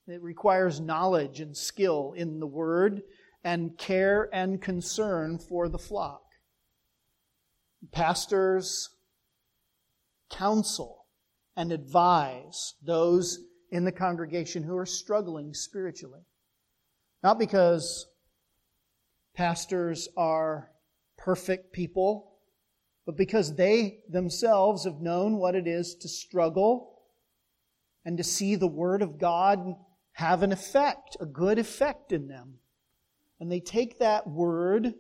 it 0.08 0.22
requires 0.22 0.80
knowledge 0.80 1.40
and 1.40 1.56
skill 1.56 2.14
in 2.16 2.40
the 2.40 2.48
word 2.48 3.04
and 3.44 3.78
care 3.78 4.30
and 4.34 4.62
concern 4.62 5.38
for 5.38 5.68
the 5.68 5.78
flock. 5.78 6.22
Pastors 7.92 8.90
counsel 10.32 11.06
and 11.56 11.72
advise 11.72 12.76
those 12.82 13.40
in 13.72 13.84
the 13.84 13.92
congregation 13.92 14.64
who 14.64 14.78
are 14.78 14.86
struggling 14.86 15.54
spiritually. 15.54 16.22
Not 17.22 17.40
because 17.40 18.08
pastors 19.36 20.08
are 20.16 20.70
perfect 21.18 21.74
people, 21.74 22.34
but 23.06 23.18
because 23.18 23.56
they 23.56 24.00
themselves 24.10 24.86
have 24.86 25.02
known 25.02 25.38
what 25.38 25.56
it 25.56 25.68
is 25.68 25.96
to 25.96 26.08
struggle 26.08 27.02
and 28.06 28.18
to 28.18 28.24
see 28.24 28.56
the 28.56 28.68
Word 28.68 29.02
of 29.02 29.18
God 29.18 29.76
have 30.14 30.44
an 30.44 30.52
effect, 30.52 31.18
a 31.20 31.26
good 31.26 31.58
effect 31.58 32.12
in 32.12 32.28
them. 32.28 32.60
And 33.44 33.52
they 33.52 33.60
take 33.60 34.00
that 34.00 34.26
Word 34.26 34.94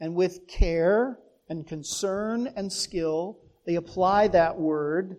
and 0.00 0.16
with 0.16 0.48
care 0.48 1.20
and 1.48 1.64
concern 1.64 2.52
and 2.56 2.72
skill, 2.72 3.38
they 3.64 3.76
apply 3.76 4.26
that 4.26 4.58
Word 4.58 5.18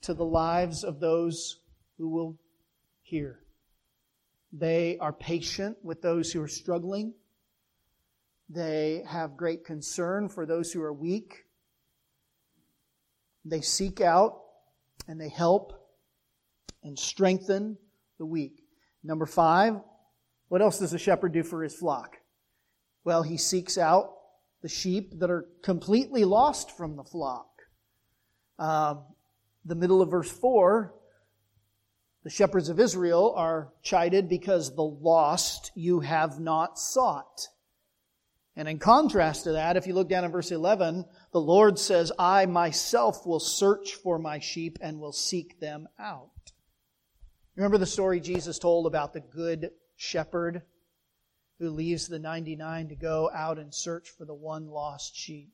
to 0.00 0.14
the 0.14 0.24
lives 0.24 0.84
of 0.84 1.00
those 1.00 1.58
who 1.98 2.08
will 2.08 2.38
hear. 3.02 3.40
They 4.54 4.96
are 5.00 5.12
patient 5.12 5.76
with 5.82 6.00
those 6.00 6.32
who 6.32 6.40
are 6.40 6.48
struggling. 6.48 7.12
They 8.48 9.04
have 9.06 9.36
great 9.36 9.62
concern 9.62 10.30
for 10.30 10.46
those 10.46 10.72
who 10.72 10.80
are 10.80 10.94
weak. 10.94 11.44
They 13.44 13.60
seek 13.60 14.00
out 14.00 14.40
and 15.08 15.20
they 15.20 15.28
help 15.28 15.74
and 16.82 16.98
strengthen 16.98 17.76
the 18.16 18.24
weak. 18.24 18.64
Number 19.04 19.26
five, 19.26 19.82
what 20.52 20.60
else 20.60 20.80
does 20.80 20.92
a 20.92 20.98
shepherd 20.98 21.32
do 21.32 21.42
for 21.42 21.62
his 21.62 21.74
flock? 21.74 22.18
Well, 23.04 23.22
he 23.22 23.38
seeks 23.38 23.78
out 23.78 24.10
the 24.60 24.68
sheep 24.68 25.18
that 25.20 25.30
are 25.30 25.46
completely 25.62 26.26
lost 26.26 26.76
from 26.76 26.94
the 26.94 27.04
flock. 27.04 27.48
Um, 28.58 29.00
the 29.64 29.74
middle 29.74 30.02
of 30.02 30.10
verse 30.10 30.30
4, 30.30 30.92
the 32.22 32.28
shepherds 32.28 32.68
of 32.68 32.78
Israel 32.78 33.32
are 33.34 33.72
chided 33.82 34.28
because 34.28 34.76
the 34.76 34.82
lost 34.82 35.72
you 35.74 36.00
have 36.00 36.38
not 36.38 36.78
sought. 36.78 37.48
And 38.54 38.68
in 38.68 38.78
contrast 38.78 39.44
to 39.44 39.52
that, 39.52 39.78
if 39.78 39.86
you 39.86 39.94
look 39.94 40.10
down 40.10 40.26
in 40.26 40.32
verse 40.32 40.50
11, 40.50 41.06
the 41.32 41.40
Lord 41.40 41.78
says, 41.78 42.12
I 42.18 42.44
myself 42.44 43.24
will 43.26 43.40
search 43.40 43.94
for 43.94 44.18
my 44.18 44.38
sheep 44.38 44.76
and 44.82 45.00
will 45.00 45.14
seek 45.14 45.60
them 45.60 45.88
out. 45.98 46.28
Remember 47.56 47.78
the 47.78 47.86
story 47.86 48.20
Jesus 48.20 48.58
told 48.58 48.86
about 48.86 49.14
the 49.14 49.20
good 49.20 49.70
shepherd 50.02 50.62
who 51.58 51.70
leaves 51.70 52.08
the 52.08 52.18
99 52.18 52.88
to 52.88 52.96
go 52.96 53.30
out 53.32 53.58
and 53.58 53.72
search 53.72 54.10
for 54.10 54.24
the 54.24 54.34
one 54.34 54.68
lost 54.68 55.16
sheep? 55.16 55.50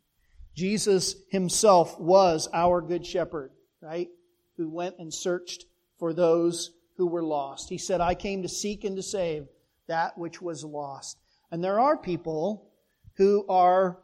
Jesus 0.55 1.15
himself 1.31 1.99
was 2.01 2.49
our 2.53 2.81
good 2.81 3.07
shepherd 3.07 3.53
right? 3.81 4.09
Who 4.57 4.69
went 4.69 4.97
and 4.99 5.13
searched 5.13 5.65
for 5.99 6.13
those 6.13 6.71
who 6.97 7.07
were 7.07 7.23
lost. 7.23 7.69
He 7.69 7.79
said, 7.79 8.01
I 8.01 8.15
came 8.15 8.43
to 8.43 8.49
seek 8.49 8.85
and 8.85 8.97
to 8.97 9.03
save 9.03 9.47
that 9.87 10.19
which 10.19 10.43
was 10.43 10.65
lost. 10.65 11.19
And 11.51 11.63
there 11.63 11.81
are 11.81 11.97
people 11.97 12.71
who 13.15 13.47
are 13.49 13.99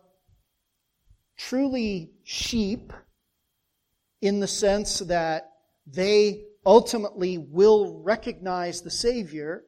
truly 1.37 2.11
sheep 2.23 2.93
in 4.21 4.41
the 4.41 4.49
sense 4.49 5.01
that 5.01 5.51
they 5.87 6.45
ultimately 6.65 7.37
will 7.37 8.01
recognize 8.03 8.81
the 8.81 8.91
Savior, 8.91 9.65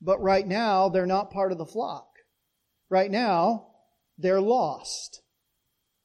but 0.00 0.20
right 0.22 0.46
now 0.46 0.88
they're 0.88 1.06
not 1.06 1.30
part 1.30 1.52
of 1.52 1.58
the 1.58 1.66
flock. 1.66 2.06
Right 2.88 3.10
now, 3.10 3.68
they're 4.18 4.40
lost. 4.40 5.22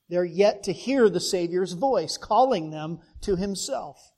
They're 0.08 0.24
yet 0.24 0.64
to 0.64 0.74
hear 0.74 1.10
the 1.10 1.20
Savior's 1.20 1.74
voice 1.74 2.18
calling 2.18 2.70
them 2.70 3.00
to 3.22 3.36
Himself. 3.36 4.12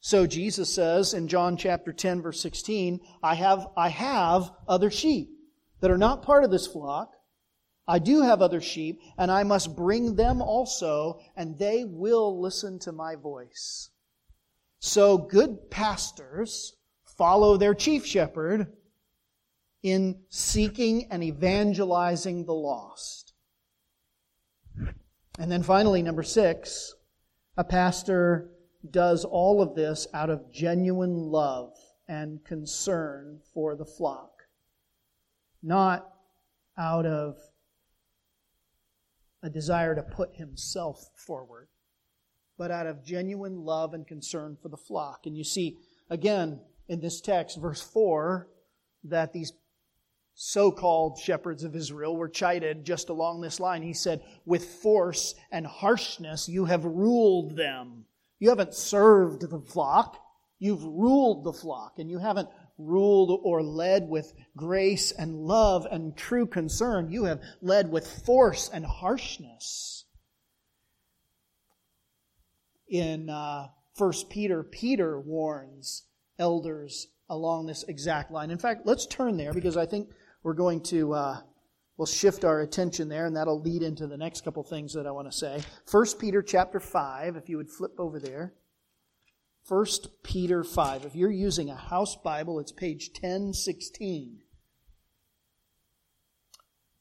So 0.00 0.26
Jesus 0.26 0.74
says 0.74 1.14
in 1.14 1.28
John 1.28 1.56
chapter 1.56 1.92
10 1.92 2.22
verse 2.22 2.40
16, 2.40 3.00
I 3.22 3.34
have, 3.36 3.68
I 3.76 3.88
have 3.88 4.50
other 4.68 4.90
sheep 4.90 5.30
that 5.80 5.90
are 5.90 5.98
not 5.98 6.22
part 6.22 6.44
of 6.44 6.50
this 6.50 6.66
flock. 6.66 7.12
I 7.86 7.98
do 7.98 8.20
have 8.22 8.42
other 8.42 8.60
sheep 8.60 9.00
and 9.16 9.30
I 9.30 9.44
must 9.44 9.76
bring 9.76 10.16
them 10.16 10.42
also 10.42 11.20
and 11.36 11.58
they 11.58 11.84
will 11.84 12.40
listen 12.40 12.78
to 12.80 12.92
my 12.92 13.14
voice. 13.14 13.90
So 14.80 15.18
good 15.18 15.70
pastors 15.70 16.74
follow 17.16 17.56
their 17.56 17.74
chief 17.74 18.04
shepherd 18.04 18.72
in 19.82 20.20
seeking 20.28 21.06
and 21.10 21.24
evangelizing 21.24 22.44
the 22.44 22.54
lost. 22.54 23.34
And 25.38 25.50
then 25.50 25.62
finally, 25.62 26.02
number 26.02 26.22
six, 26.22 26.94
a 27.56 27.64
pastor 27.64 28.50
does 28.88 29.24
all 29.24 29.62
of 29.62 29.74
this 29.74 30.06
out 30.12 30.30
of 30.30 30.52
genuine 30.52 31.16
love 31.16 31.76
and 32.08 32.44
concern 32.44 33.40
for 33.52 33.74
the 33.74 33.84
flock, 33.84 34.30
not 35.62 36.08
out 36.76 37.06
of 37.06 37.36
a 39.42 39.50
desire 39.50 39.94
to 39.94 40.02
put 40.02 40.36
himself 40.36 41.10
forward, 41.16 41.68
but 42.58 42.70
out 42.70 42.86
of 42.86 43.04
genuine 43.04 43.64
love 43.64 43.94
and 43.94 44.06
concern 44.06 44.56
for 44.60 44.68
the 44.68 44.76
flock. 44.76 45.26
And 45.26 45.36
you 45.36 45.44
see, 45.44 45.78
again, 46.10 46.60
in 46.88 47.00
this 47.00 47.20
text, 47.20 47.60
verse 47.60 47.82
4, 47.82 48.48
that 49.04 49.32
these 49.32 49.52
so 50.34 50.72
called 50.72 51.18
shepherds 51.18 51.62
of 51.62 51.76
Israel 51.76 52.16
were 52.16 52.28
chided 52.28 52.84
just 52.84 53.08
along 53.08 53.40
this 53.40 53.60
line. 53.60 53.82
He 53.82 53.92
said, 53.92 54.22
With 54.44 54.64
force 54.64 55.34
and 55.50 55.66
harshness 55.66 56.48
you 56.48 56.64
have 56.64 56.84
ruled 56.84 57.56
them. 57.56 58.06
You 58.38 58.48
haven't 58.48 58.74
served 58.74 59.48
the 59.48 59.60
flock, 59.60 60.18
you've 60.58 60.84
ruled 60.84 61.44
the 61.44 61.52
flock, 61.52 61.98
and 61.98 62.10
you 62.10 62.18
haven't 62.18 62.48
ruled 62.78 63.40
or 63.44 63.62
led 63.62 64.08
with 64.08 64.32
grace 64.56 65.12
and 65.12 65.36
love 65.36 65.86
and 65.90 66.16
true 66.16 66.46
concern. 66.46 67.10
You 67.10 67.24
have 67.24 67.40
led 67.60 67.90
with 67.90 68.06
force 68.06 68.68
and 68.72 68.84
harshness. 68.84 70.04
In 72.88 73.30
uh, 73.30 73.68
1 73.96 74.12
Peter, 74.28 74.62
Peter 74.62 75.20
warns 75.20 76.04
elders 76.38 77.08
along 77.30 77.66
this 77.66 77.84
exact 77.84 78.30
line. 78.30 78.50
In 78.50 78.58
fact, 78.58 78.86
let's 78.86 79.06
turn 79.06 79.36
there 79.36 79.52
because 79.52 79.76
I 79.76 79.86
think 79.86 80.10
we're 80.42 80.54
going 80.54 80.80
to 80.82 81.14
uh, 81.14 81.40
we'll 81.96 82.06
shift 82.06 82.44
our 82.44 82.60
attention 82.60 83.08
there, 83.08 83.26
and 83.26 83.36
that'll 83.36 83.60
lead 83.60 83.82
into 83.82 84.06
the 84.06 84.16
next 84.16 84.44
couple 84.44 84.62
things 84.62 84.92
that 84.94 85.06
I 85.06 85.10
want 85.10 85.30
to 85.30 85.36
say. 85.36 85.62
1 85.90 86.06
Peter 86.18 86.42
chapter 86.42 86.80
5, 86.80 87.36
if 87.36 87.48
you 87.48 87.56
would 87.56 87.70
flip 87.70 87.98
over 87.98 88.18
there. 88.18 88.54
1 89.68 89.86
Peter 90.24 90.64
5. 90.64 91.04
If 91.04 91.14
you're 91.14 91.30
using 91.30 91.70
a 91.70 91.76
house 91.76 92.16
Bible, 92.16 92.58
it's 92.58 92.72
page 92.72 93.10
1016. 93.12 94.40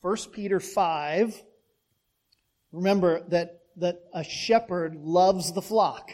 1 0.02 0.18
Peter 0.32 0.60
5. 0.60 1.44
Remember 2.72 3.22
that, 3.30 3.62
that 3.78 4.02
a 4.14 4.24
shepherd 4.24 4.96
loves 4.96 5.54
the 5.54 5.62
flock. 5.62 6.12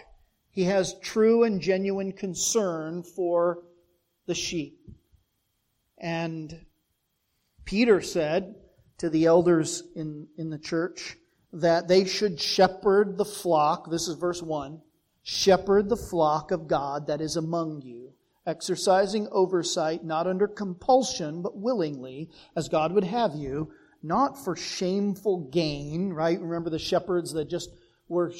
He 0.49 0.63
has 0.63 0.95
true 1.01 1.43
and 1.43 1.61
genuine 1.61 2.13
concern 2.13 3.03
for 3.03 3.63
the 4.25 4.33
sheep. 4.33 4.79
And 5.97 6.65
Peter 7.67 7.99
said 8.01 8.55
to 8.97 9.09
the 9.09 9.25
elders 9.25 9.83
in, 9.93 10.25
in 10.37 10.49
the 10.49 10.57
church 10.57 11.17
that 11.51 11.89
they 11.89 12.05
should 12.05 12.39
shepherd 12.39 13.17
the 13.17 13.25
flock. 13.25 13.91
This 13.91 14.07
is 14.07 14.15
verse 14.15 14.41
1 14.41 14.81
Shepherd 15.21 15.89
the 15.89 15.97
flock 15.97 16.51
of 16.51 16.69
God 16.69 17.07
that 17.07 17.19
is 17.19 17.35
among 17.35 17.81
you, 17.81 18.13
exercising 18.45 19.27
oversight 19.29 20.05
not 20.05 20.25
under 20.25 20.47
compulsion, 20.47 21.41
but 21.41 21.57
willingly, 21.57 22.29
as 22.55 22.69
God 22.69 22.93
would 22.93 23.03
have 23.03 23.35
you, 23.35 23.69
not 24.01 24.41
for 24.41 24.55
shameful 24.55 25.49
gain, 25.51 26.13
right? 26.13 26.39
Remember 26.39 26.69
the 26.69 26.79
shepherds 26.79 27.33
that 27.33 27.49
just 27.49 27.69
were, 28.07 28.31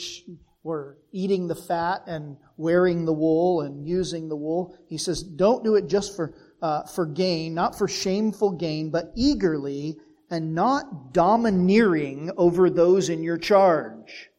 were 0.64 0.98
eating 1.12 1.50
the 1.50 1.56
fat 1.56 2.04
and 2.08 2.38
wearing 2.56 3.04
the 3.04 3.12
wool 3.12 3.60
and 3.60 3.86
using 3.86 4.30
the 4.30 4.38
wool. 4.38 4.78
He 4.88 4.98
says, 4.98 5.22
don't 5.22 5.66
do 5.66 5.76
it 5.76 5.88
just 5.90 6.16
for, 6.16 6.34
uh, 6.62 6.84
for 6.84 7.06
gain, 7.06 7.54
not 7.54 7.78
for 7.78 7.88
shameful 7.88 8.52
gain, 8.52 8.90
but 8.90 9.12
eagerly 9.16 9.98
and 10.30 10.54
not 10.54 11.14
domineering 11.14 12.32
over 12.38 12.70
those 12.70 13.10
in 13.10 13.24
your 13.24 13.38
charge, 13.38 14.30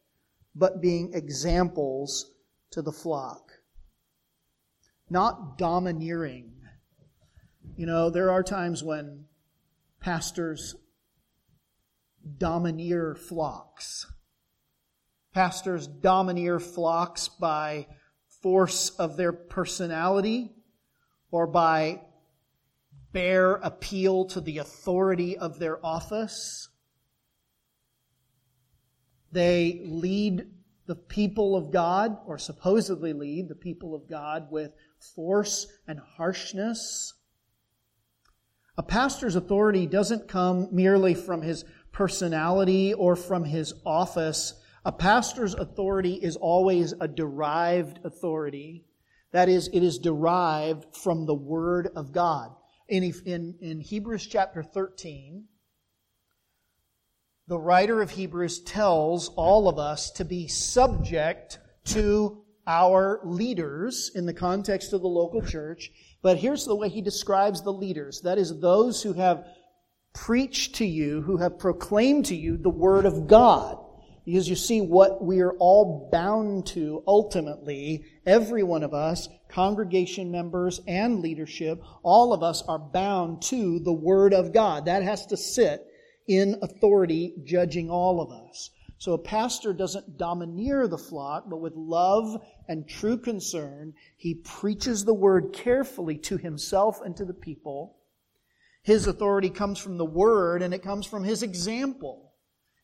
but 0.55 0.81
being 0.81 1.11
examples 1.13 2.31
to 2.71 2.81
the 2.81 2.91
flock. 2.91 3.51
Not 5.09 5.57
domineering. 5.57 6.51
You 7.75 7.85
know, 7.85 8.09
there 8.09 8.29
are 8.29 8.43
times 8.43 8.83
when 8.83 9.25
pastors 9.99 10.75
domineer 12.37 13.15
flocks. 13.15 14.05
Pastors 15.33 15.87
domineer 15.87 16.59
flocks 16.59 17.29
by 17.29 17.87
force 18.41 18.89
of 18.91 19.17
their 19.17 19.33
personality 19.33 20.51
or 21.31 21.47
by 21.47 22.01
bare 23.11 23.55
appeal 23.55 24.25
to 24.25 24.41
the 24.41 24.57
authority 24.59 25.37
of 25.37 25.59
their 25.59 25.83
office. 25.85 26.69
They 29.31 29.81
lead 29.85 30.47
the 30.87 30.95
people 30.95 31.55
of 31.55 31.71
God, 31.71 32.17
or 32.25 32.39
supposedly 32.39 33.13
lead 33.13 33.47
the 33.47 33.55
people 33.55 33.93
of 33.93 34.09
God, 34.09 34.51
with 34.51 34.71
force 35.15 35.67
and 35.87 35.99
harshness. 35.99 37.13
A 38.77 38.83
pastor's 38.83 39.35
authority 39.35 39.85
doesn't 39.85 40.27
come 40.27 40.69
merely 40.71 41.13
from 41.13 41.41
his 41.41 41.63
personality 41.91 42.93
or 42.93 43.15
from 43.15 43.43
his 43.43 43.73
office. 43.85 44.53
A 44.85 44.91
pastor's 44.91 45.53
authority 45.53 46.13
is 46.15 46.35
always 46.37 46.93
a 46.99 47.07
derived 47.07 47.99
authority. 48.03 48.85
That 49.31 49.49
is, 49.49 49.69
it 49.71 49.83
is 49.83 49.99
derived 49.99 50.95
from 50.95 51.25
the 51.25 51.35
Word 51.35 51.89
of 51.95 52.11
God. 52.11 52.55
In, 52.89 53.03
in, 53.25 53.55
in 53.61 53.79
Hebrews 53.79 54.25
chapter 54.25 54.63
13, 54.63 55.45
the 57.47 57.59
writer 57.59 58.01
of 58.01 58.09
Hebrews 58.09 58.61
tells 58.61 59.29
all 59.29 59.69
of 59.69 59.77
us 59.77 60.11
to 60.11 60.25
be 60.25 60.47
subject 60.47 61.59
to 61.85 62.43
our 62.65 63.19
leaders 63.23 64.11
in 64.13 64.25
the 64.25 64.33
context 64.33 64.93
of 64.93 65.01
the 65.01 65.07
local 65.07 65.41
church. 65.41 65.91
But 66.21 66.37
here's 66.37 66.65
the 66.65 66.75
way 66.75 66.89
he 66.89 67.01
describes 67.01 67.61
the 67.61 67.73
leaders 67.73 68.21
that 68.21 68.37
is, 68.37 68.59
those 68.59 69.03
who 69.03 69.13
have 69.13 69.45
preached 70.13 70.75
to 70.75 70.85
you, 70.85 71.21
who 71.21 71.37
have 71.37 71.59
proclaimed 71.59 72.25
to 72.25 72.35
you 72.35 72.57
the 72.57 72.69
Word 72.69 73.05
of 73.05 73.27
God. 73.27 73.77
Because 74.29 74.47
you 74.47 74.55
see 74.55 74.79
what 74.79 75.23
we 75.23 75.39
are 75.39 75.53
all 75.53 76.07
bound 76.11 76.67
to 76.67 77.03
ultimately, 77.07 78.05
every 78.27 78.61
one 78.61 78.83
of 78.83 78.93
us, 78.93 79.27
congregation 79.47 80.29
members 80.29 80.81
and 80.87 81.19
leadership, 81.19 81.81
all 82.03 82.31
of 82.31 82.43
us 82.43 82.61
are 82.67 82.77
bound 82.77 83.41
to 83.41 83.79
the 83.79 83.91
Word 83.91 84.35
of 84.35 84.53
God. 84.53 84.85
That 84.85 85.01
has 85.01 85.25
to 85.25 85.35
sit 85.35 85.83
in 86.27 86.59
authority 86.61 87.33
judging 87.43 87.89
all 87.89 88.21
of 88.21 88.29
us. 88.29 88.69
So 88.99 89.13
a 89.13 89.17
pastor 89.17 89.73
doesn't 89.73 90.19
domineer 90.19 90.87
the 90.87 90.99
flock, 90.99 91.49
but 91.49 91.59
with 91.59 91.73
love 91.75 92.39
and 92.67 92.87
true 92.87 93.17
concern, 93.17 93.95
he 94.15 94.35
preaches 94.35 95.05
the 95.05 95.13
word 95.15 95.53
carefully 95.53 96.19
to 96.19 96.37
himself 96.37 97.01
and 97.03 97.17
to 97.17 97.25
the 97.25 97.33
people. 97.33 97.97
His 98.83 99.07
authority 99.07 99.49
comes 99.49 99.79
from 99.79 99.97
the 99.97 100.05
word 100.05 100.61
and 100.61 100.71
it 100.71 100.83
comes 100.83 101.07
from 101.07 101.23
his 101.23 101.41
example. 101.41 102.28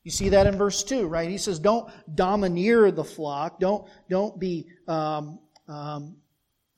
You 0.06 0.12
see 0.12 0.30
that 0.30 0.46
in 0.46 0.56
verse 0.56 0.84
2, 0.84 1.08
right? 1.08 1.28
He 1.28 1.40
says, 1.40 1.58
don't 1.58 1.92
domineer 2.14 2.92
the 2.92 3.04
flock. 3.04 3.60
Don't, 3.60 3.88
don't 4.08 4.40
be, 4.40 4.68
um, 4.88 5.40
um, 5.68 6.18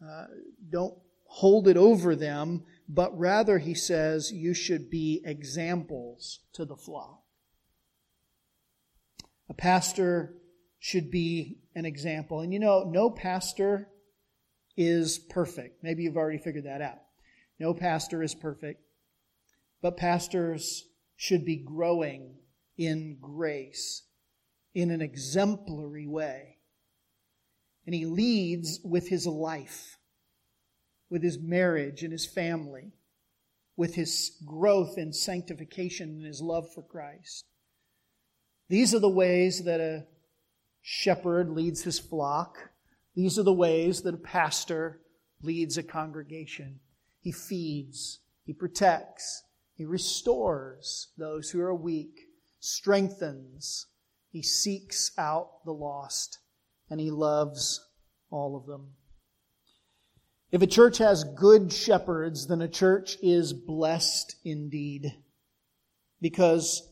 uh, 0.01 0.27
don't 0.69 0.97
hold 1.25 1.67
it 1.67 1.75
over 1.75 2.15
them, 2.15 2.63
but 2.87 3.17
rather, 3.19 3.57
he 3.57 3.75
says, 3.75 4.31
you 4.31 4.53
should 4.53 4.89
be 4.89 5.21
examples 5.25 6.39
to 6.53 6.63
the 6.63 6.77
flock. 6.77 7.21
A 9.49 9.53
pastor 9.53 10.33
should 10.79 11.11
be 11.11 11.57
an 11.75 11.85
example. 11.85 12.39
And 12.39 12.53
you 12.53 12.59
know, 12.59 12.85
no 12.89 13.09
pastor 13.09 13.89
is 14.77 15.19
perfect. 15.19 15.83
Maybe 15.83 16.03
you've 16.03 16.15
already 16.15 16.37
figured 16.37 16.63
that 16.63 16.81
out. 16.81 16.99
No 17.59 17.73
pastor 17.73 18.23
is 18.23 18.33
perfect, 18.33 18.81
but 19.81 19.97
pastors 19.97 20.85
should 21.17 21.43
be 21.43 21.57
growing 21.57 22.35
in 22.77 23.17
grace 23.19 24.03
in 24.73 24.91
an 24.91 25.01
exemplary 25.01 26.07
way. 26.07 26.57
And 27.85 27.95
he 27.95 28.05
leads 28.05 28.79
with 28.83 29.07
his 29.07 29.25
life 29.25 29.97
with 31.09 31.23
his 31.23 31.39
marriage 31.39 32.03
and 32.03 32.11
his 32.11 32.25
family, 32.25 32.91
with 33.75 33.95
his 33.95 34.37
growth 34.45 34.97
in 34.97 35.13
sanctification 35.13 36.09
and 36.09 36.25
his 36.25 36.41
love 36.41 36.71
for 36.73 36.83
Christ. 36.83 37.45
These 38.69 38.93
are 38.93 38.99
the 38.99 39.09
ways 39.09 39.63
that 39.63 39.79
a 39.79 40.05
shepherd 40.81 41.49
leads 41.49 41.83
his 41.83 41.99
flock. 41.99 42.57
These 43.15 43.39
are 43.39 43.43
the 43.43 43.53
ways 43.53 44.01
that 44.01 44.13
a 44.13 44.17
pastor 44.17 44.99
leads 45.41 45.77
a 45.77 45.83
congregation. 45.83 46.79
He 47.21 47.31
feeds, 47.31 48.19
he 48.45 48.53
protects, 48.53 49.43
he 49.75 49.85
restores 49.85 51.09
those 51.17 51.49
who 51.49 51.61
are 51.61 51.73
weak, 51.73 52.26
strengthens, 52.67 53.87
he 54.29 54.41
seeks 54.41 55.11
out 55.17 55.63
the 55.65 55.71
lost, 55.71 56.39
and 56.89 56.99
he 56.99 57.11
loves 57.11 57.85
all 58.29 58.55
of 58.55 58.65
them. 58.65 58.91
If 60.51 60.61
a 60.61 60.67
church 60.67 60.99
has 60.99 61.23
good 61.23 61.73
shepherds, 61.73 62.47
then 62.47 62.61
a 62.61 62.67
church 62.67 63.17
is 63.21 63.53
blessed 63.53 64.35
indeed. 64.45 65.13
Because 66.21 66.89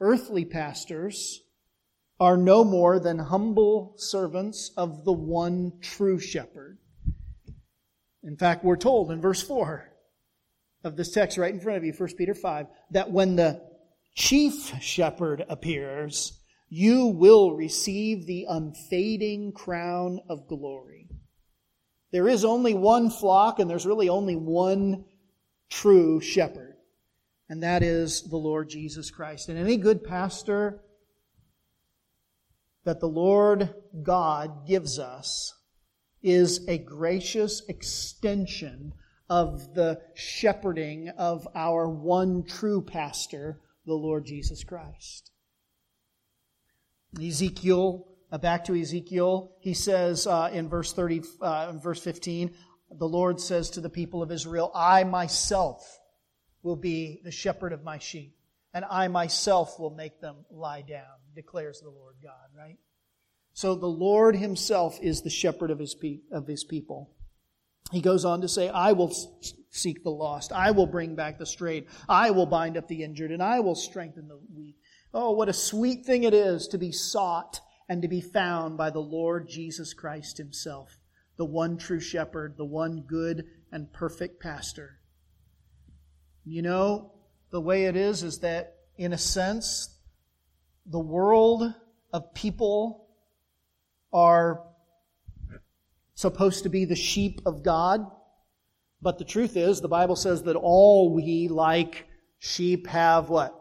earthly 0.00 0.44
pastors 0.44 1.42
are 2.20 2.36
no 2.36 2.64
more 2.64 2.98
than 2.98 3.18
humble 3.18 3.94
servants 3.96 4.72
of 4.76 5.04
the 5.04 5.12
one 5.12 5.72
true 5.80 6.18
shepherd. 6.18 6.78
In 8.24 8.36
fact, 8.36 8.64
we're 8.64 8.76
told 8.76 9.10
in 9.12 9.20
verse 9.20 9.42
4 9.42 9.88
of 10.84 10.96
this 10.96 11.12
text 11.12 11.38
right 11.38 11.54
in 11.54 11.60
front 11.60 11.78
of 11.78 11.84
you, 11.84 11.92
1 11.92 12.08
Peter 12.16 12.34
5, 12.34 12.66
that 12.90 13.10
when 13.10 13.36
the 13.36 13.67
chief 14.18 14.74
shepherd 14.82 15.46
appears, 15.48 16.40
you 16.68 17.06
will 17.06 17.54
receive 17.54 18.26
the 18.26 18.46
unfading 18.48 19.52
crown 19.52 20.18
of 20.28 20.48
glory. 20.48 21.08
There 22.10 22.26
is 22.26 22.44
only 22.44 22.74
one 22.74 23.10
flock 23.10 23.60
and 23.60 23.70
there's 23.70 23.86
really 23.86 24.08
only 24.08 24.34
one 24.34 25.04
true 25.70 26.20
shepherd. 26.20 26.74
And 27.48 27.62
that 27.62 27.84
is 27.84 28.28
the 28.28 28.36
Lord 28.36 28.68
Jesus 28.68 29.10
Christ. 29.10 29.48
And 29.48 29.56
any 29.56 29.76
good 29.76 30.02
pastor 30.02 30.82
that 32.84 32.98
the 32.98 33.08
Lord 33.08 33.72
God 34.02 34.66
gives 34.66 34.98
us 34.98 35.54
is 36.22 36.66
a 36.66 36.78
gracious 36.78 37.62
extension 37.68 38.92
of 39.30 39.74
the 39.74 40.00
shepherding 40.14 41.10
of 41.10 41.46
our 41.54 41.88
one 41.88 42.42
true 42.42 42.82
pastor, 42.82 43.60
the 43.88 43.94
Lord 43.94 44.26
Jesus 44.26 44.62
Christ. 44.62 45.32
Ezekiel, 47.20 48.06
uh, 48.30 48.36
back 48.36 48.66
to 48.66 48.78
Ezekiel, 48.78 49.56
he 49.60 49.72
says 49.72 50.26
uh, 50.26 50.50
in 50.52 50.68
verse 50.68 50.92
30, 50.92 51.22
uh, 51.40 51.72
verse 51.72 52.00
15, 52.02 52.54
the 52.90 53.08
Lord 53.08 53.40
says 53.40 53.70
to 53.70 53.80
the 53.80 53.88
people 53.88 54.22
of 54.22 54.30
Israel, 54.30 54.70
I 54.74 55.04
myself 55.04 55.98
will 56.62 56.76
be 56.76 57.20
the 57.24 57.30
shepherd 57.30 57.72
of 57.72 57.82
my 57.82 57.98
sheep, 57.98 58.36
and 58.74 58.84
I 58.84 59.08
myself 59.08 59.80
will 59.80 59.94
make 59.94 60.20
them 60.20 60.36
lie 60.50 60.82
down, 60.82 61.16
declares 61.34 61.80
the 61.80 61.88
Lord 61.90 62.16
God, 62.22 62.48
right? 62.56 62.76
So 63.54 63.74
the 63.74 63.86
Lord 63.86 64.36
himself 64.36 64.98
is 65.00 65.22
the 65.22 65.30
shepherd 65.30 65.70
of 65.70 65.78
his, 65.78 65.94
pe- 65.94 66.20
of 66.30 66.46
his 66.46 66.62
people. 66.62 67.10
He 67.90 68.00
goes 68.00 68.24
on 68.24 68.42
to 68.42 68.48
say, 68.48 68.68
I 68.68 68.92
will 68.92 69.14
seek 69.70 70.02
the 70.02 70.10
lost. 70.10 70.52
I 70.52 70.72
will 70.72 70.86
bring 70.86 71.14
back 71.14 71.38
the 71.38 71.46
strayed. 71.46 71.86
I 72.08 72.30
will 72.30 72.46
bind 72.46 72.76
up 72.76 72.88
the 72.88 73.02
injured, 73.02 73.32
and 73.32 73.42
I 73.42 73.60
will 73.60 73.74
strengthen 73.74 74.28
the 74.28 74.38
weak. 74.54 74.76
Oh, 75.14 75.32
what 75.32 75.48
a 75.48 75.54
sweet 75.54 76.04
thing 76.04 76.24
it 76.24 76.34
is 76.34 76.68
to 76.68 76.78
be 76.78 76.92
sought 76.92 77.60
and 77.88 78.02
to 78.02 78.08
be 78.08 78.20
found 78.20 78.76
by 78.76 78.90
the 78.90 79.00
Lord 79.00 79.48
Jesus 79.48 79.94
Christ 79.94 80.36
himself, 80.36 80.98
the 81.38 81.46
one 81.46 81.78
true 81.78 82.00
shepherd, 82.00 82.56
the 82.58 82.64
one 82.64 83.04
good 83.06 83.46
and 83.72 83.90
perfect 83.92 84.40
pastor. 84.40 84.98
You 86.44 86.62
know, 86.62 87.12
the 87.50 87.60
way 87.60 87.84
it 87.84 87.96
is 87.96 88.22
is 88.22 88.40
that, 88.40 88.74
in 88.96 89.14
a 89.14 89.18
sense, 89.18 89.96
the 90.84 90.98
world 90.98 91.72
of 92.12 92.34
people 92.34 93.06
are 94.12 94.62
supposed 96.18 96.64
to 96.64 96.68
be 96.68 96.84
the 96.84 96.96
sheep 96.96 97.40
of 97.46 97.62
God. 97.62 98.04
But 99.00 99.18
the 99.18 99.24
truth 99.24 99.56
is, 99.56 99.80
the 99.80 99.86
Bible 99.86 100.16
says 100.16 100.42
that 100.42 100.56
all 100.56 101.14
we, 101.14 101.46
like 101.46 102.08
sheep, 102.40 102.88
have 102.88 103.28
what? 103.28 103.54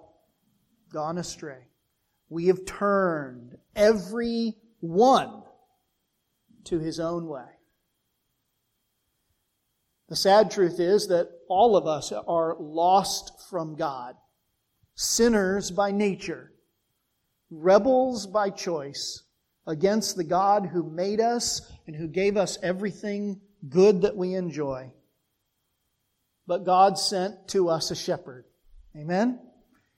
Gone 0.92 1.20
astray. 1.20 1.68
We 2.30 2.48
have 2.48 2.66
turned 2.66 3.60
every 3.76 4.56
one 4.80 5.44
to 6.64 6.80
his 6.80 7.00
own 7.00 7.28
way. 7.28 7.46
The 10.10 10.16
sad 10.16 10.50
truth 10.50 10.80
is 10.80 11.10
that 11.10 11.30
all 11.48 11.78
of 11.78 11.86
us 11.86 12.12
are 12.12 12.58
lost 12.60 13.48
from 13.52 13.76
God, 13.76 14.16
sinners 14.96 15.70
by 15.70 15.92
nature, 15.92 16.54
rebels 17.52 18.26
by 18.26 18.50
choice, 18.50 19.22
against 19.68 20.16
the 20.16 20.24
God 20.24 20.66
who 20.66 20.90
made 20.90 21.20
us 21.20 21.70
and 21.86 21.96
who 21.96 22.08
gave 22.08 22.38
us 22.38 22.58
everything 22.64 23.42
good 23.68 24.02
that 24.02 24.16
we 24.16 24.34
enjoy. 24.34 24.92
But 26.48 26.66
God 26.66 26.98
sent 26.98 27.50
to 27.50 27.70
us 27.70 27.92
a 27.92 27.96
shepherd. 27.96 28.46
Amen? 28.96 29.40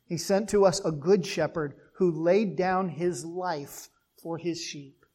He 0.05 0.17
sent 0.17 0.49
to 0.49 0.65
us 0.65 0.83
a 0.83 0.91
good 0.91 1.25
shepherd 1.25 1.75
who 1.93 2.11
laid 2.11 2.55
down 2.55 2.89
his 2.89 3.23
life 3.23 3.89
for 4.21 4.39
his 4.39 4.59
sheep. 4.59 5.05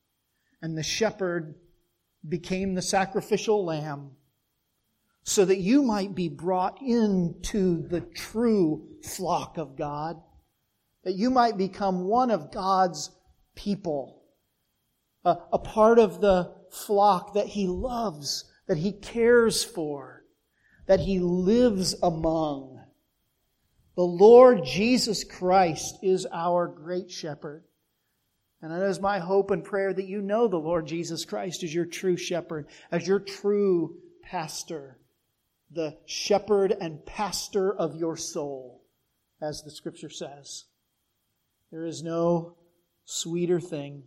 And 0.62 0.78
the 0.78 0.84
shepherd 0.84 1.56
became 2.26 2.74
the 2.74 2.82
sacrificial 2.82 3.64
lamb 3.64 4.12
so 5.24 5.44
that 5.44 5.58
you 5.58 5.82
might 5.82 6.14
be 6.14 6.28
brought 6.28 6.80
into 6.80 7.86
the 7.88 8.00
true 8.00 8.86
flock 9.02 9.58
of 9.58 9.76
God, 9.76 10.22
that 11.02 11.14
you 11.14 11.30
might 11.30 11.56
become 11.56 12.04
one 12.04 12.30
of 12.30 12.52
God's 12.52 13.10
people 13.56 14.23
a, 15.24 15.36
a 15.52 15.58
part 15.58 15.98
of 15.98 16.20
the 16.20 16.52
flock 16.70 17.34
that 17.34 17.46
he 17.46 17.66
loves, 17.66 18.44
that 18.66 18.78
he 18.78 18.92
cares 18.92 19.64
for, 19.64 20.24
that 20.86 21.00
he 21.00 21.18
lives 21.18 21.94
among. 22.02 22.80
The 23.96 24.02
Lord 24.02 24.64
Jesus 24.64 25.24
Christ 25.24 25.98
is 26.02 26.26
our 26.32 26.66
great 26.66 27.10
shepherd. 27.10 27.64
And 28.60 28.72
it 28.72 28.82
is 28.86 28.98
my 28.98 29.18
hope 29.18 29.50
and 29.50 29.62
prayer 29.62 29.92
that 29.92 30.08
you 30.08 30.22
know 30.22 30.48
the 30.48 30.56
Lord 30.56 30.86
Jesus 30.86 31.24
Christ 31.24 31.62
as 31.62 31.74
your 31.74 31.84
true 31.84 32.16
shepherd, 32.16 32.66
as 32.90 33.06
your 33.06 33.20
true 33.20 33.96
pastor, 34.22 34.98
the 35.70 35.98
shepherd 36.06 36.74
and 36.80 37.04
pastor 37.04 37.74
of 37.74 37.94
your 37.94 38.16
soul, 38.16 38.82
as 39.40 39.62
the 39.62 39.70
scripture 39.70 40.08
says. 40.08 40.64
There 41.70 41.84
is 41.84 42.02
no 42.02 42.56
sweeter 43.04 43.60
thing 43.60 44.04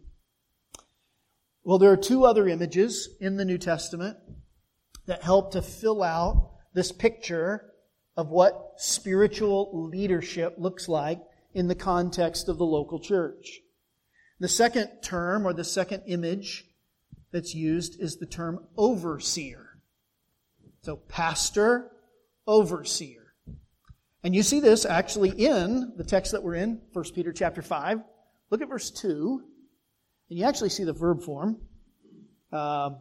well, 1.67 1.79
there 1.79 1.91
are 1.91 1.97
two 1.97 2.23
other 2.23 2.47
images 2.47 3.09
in 3.19 3.35
the 3.35 3.43
New 3.43 3.57
Testament 3.57 4.15
that 5.05 5.21
help 5.21 5.51
to 5.51 5.61
fill 5.61 6.01
out 6.01 6.51
this 6.73 6.93
picture 6.93 7.73
of 8.15 8.29
what 8.29 8.75
spiritual 8.77 9.69
leadership 9.73 10.55
looks 10.57 10.87
like 10.87 11.19
in 11.53 11.67
the 11.67 11.75
context 11.75 12.47
of 12.47 12.57
the 12.57 12.65
local 12.65 13.01
church. 13.01 13.59
The 14.39 14.47
second 14.47 15.01
term 15.01 15.45
or 15.45 15.51
the 15.51 15.65
second 15.65 16.03
image 16.07 16.63
that's 17.31 17.53
used 17.53 17.99
is 17.99 18.15
the 18.15 18.25
term 18.25 18.63
overseer. 18.77 19.77
So, 20.83 20.95
pastor, 20.95 21.91
overseer. 22.47 23.33
And 24.23 24.33
you 24.33 24.41
see 24.41 24.61
this 24.61 24.85
actually 24.85 25.31
in 25.31 25.95
the 25.97 26.05
text 26.05 26.31
that 26.31 26.43
we're 26.43 26.55
in, 26.55 26.79
1 26.93 27.05
Peter 27.13 27.33
chapter 27.33 27.61
5. 27.61 27.99
Look 28.51 28.61
at 28.61 28.69
verse 28.69 28.89
2. 28.89 29.43
And 30.29 30.39
you 30.39 30.45
actually 30.45 30.69
see 30.69 30.83
the 30.83 30.93
verb 30.93 31.23
form. 31.23 31.57
Uh, 32.51 32.91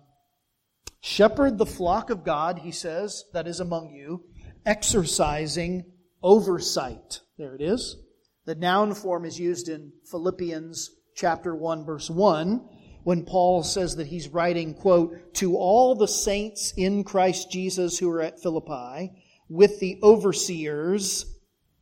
shepherd 1.00 1.58
the 1.58 1.66
flock 1.66 2.10
of 2.10 2.24
God, 2.24 2.58
he 2.58 2.72
says, 2.72 3.24
that 3.32 3.46
is 3.46 3.60
among 3.60 3.90
you, 3.90 4.24
exercising 4.64 5.84
oversight. 6.22 7.20
There 7.38 7.54
it 7.54 7.60
is. 7.60 7.96
The 8.44 8.54
noun 8.54 8.94
form 8.94 9.24
is 9.24 9.38
used 9.38 9.68
in 9.68 9.92
Philippians 10.10 10.90
chapter 11.14 11.54
1 11.54 11.84
verse 11.84 12.10
1 12.10 12.68
when 13.02 13.24
Paul 13.24 13.62
says 13.62 13.96
that 13.96 14.08
he's 14.08 14.28
writing, 14.28 14.74
quote, 14.74 15.34
to 15.34 15.56
all 15.56 15.94
the 15.94 16.08
saints 16.08 16.72
in 16.76 17.04
Christ 17.04 17.50
Jesus 17.52 17.98
who 17.98 18.10
are 18.10 18.20
at 18.20 18.40
Philippi 18.40 19.12
with 19.48 19.78
the 19.78 20.00
overseers 20.02 21.24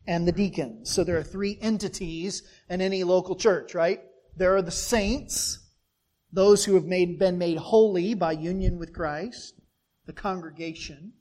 and 0.06 0.28
the 0.28 0.32
deacons. 0.32 0.90
So 0.90 1.02
there 1.02 1.16
are 1.16 1.22
three 1.22 1.58
entities 1.60 2.42
in 2.68 2.82
any 2.82 3.04
local 3.04 3.36
church, 3.36 3.74
right? 3.74 4.00
There 4.36 4.56
are 4.56 4.62
the 4.62 4.70
saints, 4.70 5.60
those 6.32 6.64
who 6.64 6.74
have 6.74 6.84
made, 6.84 7.18
been 7.18 7.38
made 7.38 7.58
holy 7.58 8.14
by 8.14 8.32
union 8.32 8.78
with 8.78 8.92
Christ, 8.92 9.60
the 10.06 10.12
congregation. 10.12 11.12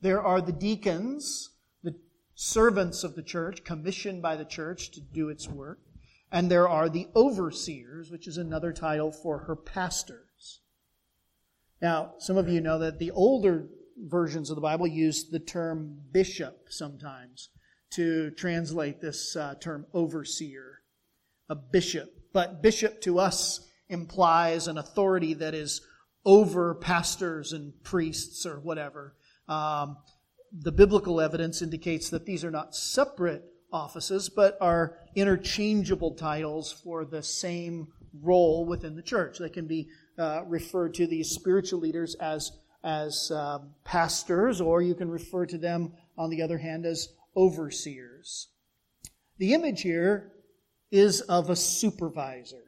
There 0.00 0.22
are 0.22 0.40
the 0.40 0.52
deacons, 0.52 1.50
the 1.82 1.94
servants 2.34 3.04
of 3.04 3.14
the 3.14 3.22
church, 3.22 3.64
commissioned 3.64 4.22
by 4.22 4.36
the 4.36 4.44
church 4.44 4.90
to 4.92 5.00
do 5.00 5.28
its 5.28 5.48
work. 5.48 5.78
And 6.30 6.50
there 6.50 6.68
are 6.68 6.88
the 6.88 7.08
overseers, 7.14 8.10
which 8.10 8.26
is 8.26 8.36
another 8.36 8.72
title 8.72 9.12
for 9.12 9.38
her 9.40 9.56
pastors. 9.56 10.60
Now, 11.80 12.14
some 12.18 12.36
of 12.36 12.48
you 12.48 12.60
know 12.60 12.78
that 12.80 12.98
the 12.98 13.12
older 13.12 13.68
versions 13.96 14.50
of 14.50 14.56
the 14.56 14.62
Bible 14.62 14.86
use 14.86 15.28
the 15.28 15.38
term 15.38 16.00
bishop 16.12 16.66
sometimes 16.68 17.50
to 17.90 18.30
translate 18.32 19.00
this 19.00 19.36
uh, 19.36 19.54
term 19.60 19.86
overseer. 19.94 20.80
A 21.48 21.54
bishop. 21.54 22.17
But 22.32 22.62
bishop 22.62 23.00
to 23.02 23.18
us 23.18 23.66
implies 23.88 24.68
an 24.68 24.78
authority 24.78 25.34
that 25.34 25.54
is 25.54 25.80
over 26.24 26.74
pastors 26.74 27.52
and 27.52 27.72
priests 27.82 28.44
or 28.44 28.60
whatever. 28.60 29.14
Um, 29.48 29.96
the 30.52 30.72
biblical 30.72 31.20
evidence 31.20 31.62
indicates 31.62 32.10
that 32.10 32.26
these 32.26 32.44
are 32.44 32.50
not 32.50 32.74
separate 32.74 33.44
offices, 33.72 34.28
but 34.28 34.56
are 34.60 34.98
interchangeable 35.14 36.14
titles 36.14 36.72
for 36.72 37.04
the 37.04 37.22
same 37.22 37.88
role 38.22 38.64
within 38.64 38.96
the 38.96 39.02
church. 39.02 39.38
They 39.38 39.48
can 39.48 39.66
be 39.66 39.88
uh, 40.18 40.44
referred 40.46 40.94
to 40.94 41.06
these 41.06 41.30
spiritual 41.30 41.80
leaders 41.80 42.14
as 42.16 42.52
as 42.84 43.32
uh, 43.32 43.58
pastors, 43.84 44.60
or 44.60 44.80
you 44.80 44.94
can 44.94 45.10
refer 45.10 45.44
to 45.44 45.58
them, 45.58 45.92
on 46.16 46.30
the 46.30 46.40
other 46.40 46.58
hand, 46.58 46.86
as 46.86 47.08
overseers. 47.36 48.48
The 49.38 49.52
image 49.52 49.82
here 49.82 50.32
is 50.90 51.20
of 51.22 51.50
a 51.50 51.56
supervisor. 51.56 52.64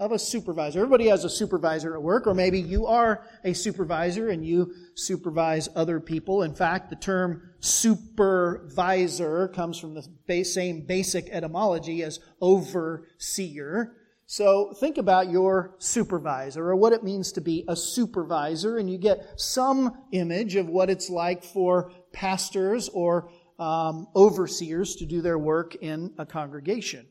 of 0.00 0.10
a 0.10 0.18
supervisor. 0.18 0.80
Everybody 0.80 1.06
has 1.06 1.24
a 1.24 1.30
supervisor 1.30 1.94
at 1.94 2.02
work, 2.02 2.26
or 2.26 2.34
maybe 2.34 2.60
you 2.60 2.86
are 2.86 3.24
a 3.44 3.52
supervisor 3.54 4.28
and 4.30 4.44
you 4.44 4.74
supervise 4.96 5.68
other 5.76 6.00
people. 6.00 6.42
In 6.42 6.52
fact, 6.52 6.90
the 6.90 6.96
term 6.96 7.54
supervisor 7.60 9.48
comes 9.48 9.78
from 9.78 9.94
the 9.94 10.44
same 10.44 10.84
basic 10.84 11.28
etymology 11.30 12.02
as 12.02 12.18
overseer. 12.40 13.94
So 14.26 14.74
think 14.80 14.98
about 14.98 15.30
your 15.30 15.76
supervisor 15.78 16.70
or 16.70 16.76
what 16.76 16.92
it 16.92 17.04
means 17.04 17.30
to 17.32 17.40
be 17.40 17.64
a 17.68 17.76
supervisor, 17.76 18.78
and 18.78 18.90
you 18.90 18.98
get 18.98 19.40
some 19.40 19.92
image 20.10 20.56
of 20.56 20.68
what 20.68 20.90
it's 20.90 21.08
like 21.08 21.44
for 21.44 21.92
pastors 22.12 22.88
or 22.88 23.30
um, 23.60 24.08
overseers 24.16 24.96
to 24.96 25.06
do 25.06 25.22
their 25.22 25.38
work 25.38 25.76
in 25.76 26.12
a 26.18 26.26
congregation. 26.26 27.06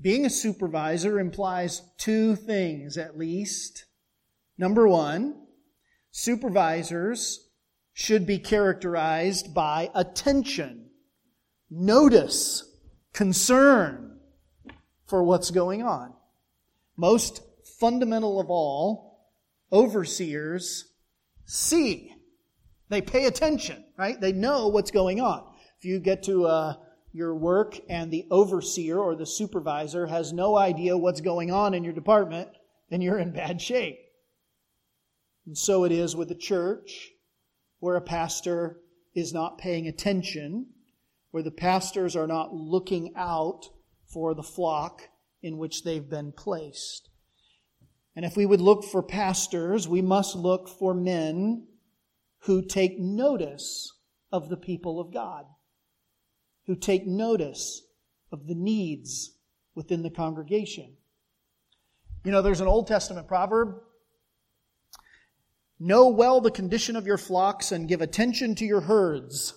Being 0.00 0.26
a 0.26 0.30
supervisor 0.30 1.18
implies 1.18 1.82
two 1.96 2.36
things 2.36 2.96
at 2.96 3.18
least. 3.18 3.84
Number 4.56 4.86
one, 4.86 5.46
supervisors 6.10 7.48
should 7.92 8.26
be 8.26 8.38
characterized 8.38 9.52
by 9.52 9.90
attention, 9.94 10.90
notice, 11.68 12.64
concern 13.12 14.20
for 15.06 15.24
what's 15.24 15.50
going 15.50 15.82
on. 15.82 16.14
Most 16.96 17.42
fundamental 17.80 18.40
of 18.40 18.50
all, 18.50 19.26
overseers 19.72 20.84
see. 21.44 22.14
They 22.88 23.00
pay 23.00 23.26
attention, 23.26 23.84
right? 23.96 24.20
They 24.20 24.32
know 24.32 24.68
what's 24.68 24.92
going 24.92 25.20
on. 25.20 25.44
If 25.78 25.84
you 25.84 25.98
get 25.98 26.22
to 26.24 26.46
a 26.46 26.78
your 27.18 27.34
work 27.34 27.80
and 27.88 28.12
the 28.12 28.24
overseer 28.30 28.96
or 28.96 29.16
the 29.16 29.26
supervisor 29.26 30.06
has 30.06 30.32
no 30.32 30.56
idea 30.56 30.96
what's 30.96 31.20
going 31.20 31.50
on 31.50 31.74
in 31.74 31.82
your 31.82 31.92
department, 31.92 32.48
then 32.90 33.00
you're 33.00 33.18
in 33.18 33.32
bad 33.32 33.60
shape. 33.60 33.98
And 35.44 35.58
so 35.58 35.82
it 35.82 35.90
is 35.90 36.14
with 36.14 36.28
the 36.28 36.36
church, 36.36 37.10
where 37.80 37.96
a 37.96 38.00
pastor 38.00 38.78
is 39.16 39.34
not 39.34 39.58
paying 39.58 39.88
attention, 39.88 40.66
where 41.32 41.42
the 41.42 41.50
pastors 41.50 42.14
are 42.14 42.28
not 42.28 42.54
looking 42.54 43.12
out 43.16 43.64
for 44.06 44.32
the 44.32 44.42
flock 44.44 45.02
in 45.42 45.58
which 45.58 45.82
they've 45.82 46.08
been 46.08 46.30
placed. 46.30 47.10
And 48.14 48.24
if 48.24 48.36
we 48.36 48.46
would 48.46 48.60
look 48.60 48.84
for 48.84 49.02
pastors, 49.02 49.88
we 49.88 50.02
must 50.02 50.36
look 50.36 50.68
for 50.68 50.94
men 50.94 51.66
who 52.42 52.64
take 52.64 52.96
notice 52.96 53.92
of 54.30 54.48
the 54.48 54.56
people 54.56 55.00
of 55.00 55.12
God 55.12 55.46
who 56.68 56.76
take 56.76 57.04
notice 57.04 57.82
of 58.30 58.46
the 58.46 58.54
needs 58.54 59.32
within 59.74 60.04
the 60.04 60.10
congregation. 60.10 60.96
You 62.22 62.30
know, 62.30 62.42
there's 62.42 62.60
an 62.60 62.68
Old 62.68 62.86
Testament 62.86 63.26
proverb 63.26 63.80
Know 65.80 66.08
well 66.08 66.40
the 66.40 66.50
condition 66.50 66.96
of 66.96 67.06
your 67.06 67.18
flocks 67.18 67.70
and 67.70 67.88
give 67.88 68.00
attention 68.00 68.56
to 68.56 68.64
your 68.64 68.80
herds. 68.80 69.54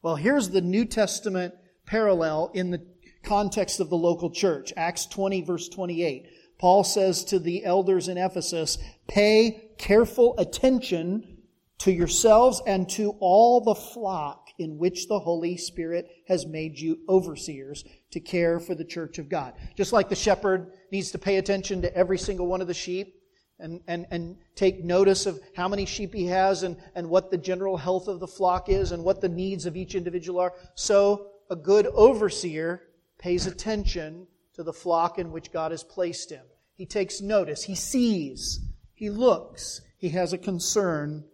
Well, 0.00 0.16
here's 0.16 0.48
the 0.48 0.62
New 0.62 0.86
Testament 0.86 1.54
parallel 1.84 2.50
in 2.54 2.70
the 2.70 2.86
context 3.22 3.78
of 3.78 3.90
the 3.90 3.96
local 3.96 4.30
church. 4.30 4.72
Acts 4.78 5.04
20, 5.06 5.42
verse 5.42 5.68
28. 5.68 6.26
Paul 6.58 6.84
says 6.84 7.22
to 7.24 7.38
the 7.38 7.64
elders 7.64 8.08
in 8.08 8.16
Ephesus, 8.16 8.78
Pay 9.08 9.72
careful 9.76 10.34
attention 10.38 11.42
to 11.78 11.92
yourselves 11.92 12.62
and 12.66 12.88
to 12.90 13.10
all 13.20 13.60
the 13.60 13.74
flock 13.74 14.41
in 14.58 14.78
which 14.78 15.08
the 15.08 15.18
Holy 15.18 15.56
Spirit 15.56 16.08
has 16.28 16.46
made 16.46 16.78
you 16.78 16.98
overseers 17.08 17.84
to 18.10 18.20
care 18.20 18.60
for 18.60 18.74
the 18.74 18.84
church 18.84 19.18
of 19.18 19.28
God. 19.28 19.54
Just 19.76 19.92
like 19.92 20.08
the 20.08 20.14
shepherd 20.14 20.72
needs 20.90 21.10
to 21.12 21.18
pay 21.18 21.36
attention 21.36 21.82
to 21.82 21.96
every 21.96 22.18
single 22.18 22.46
one 22.46 22.60
of 22.60 22.66
the 22.66 22.74
sheep 22.74 23.14
and, 23.58 23.80
and, 23.86 24.06
and 24.10 24.36
take 24.56 24.84
notice 24.84 25.26
of 25.26 25.40
how 25.54 25.68
many 25.68 25.86
sheep 25.86 26.12
he 26.12 26.26
has 26.26 26.62
and, 26.62 26.76
and 26.94 27.08
what 27.08 27.30
the 27.30 27.38
general 27.38 27.76
health 27.76 28.08
of 28.08 28.20
the 28.20 28.26
flock 28.26 28.68
is 28.68 28.92
and 28.92 29.04
what 29.04 29.20
the 29.20 29.28
needs 29.28 29.66
of 29.66 29.76
each 29.76 29.94
individual 29.94 30.40
are, 30.40 30.52
so 30.74 31.28
a 31.50 31.56
good 31.56 31.86
overseer 31.86 32.82
pays 33.18 33.46
attention 33.46 34.26
to 34.54 34.62
the 34.62 34.72
flock 34.72 35.18
in 35.18 35.30
which 35.30 35.52
God 35.52 35.70
has 35.70 35.84
placed 35.84 36.30
him. 36.30 36.44
He 36.74 36.86
takes 36.86 37.20
notice, 37.20 37.62
he 37.62 37.74
sees, 37.74 38.60
he 38.94 39.10
looks, 39.10 39.80
he 39.98 40.08
has 40.10 40.32
a 40.32 40.38
concern 40.38 41.24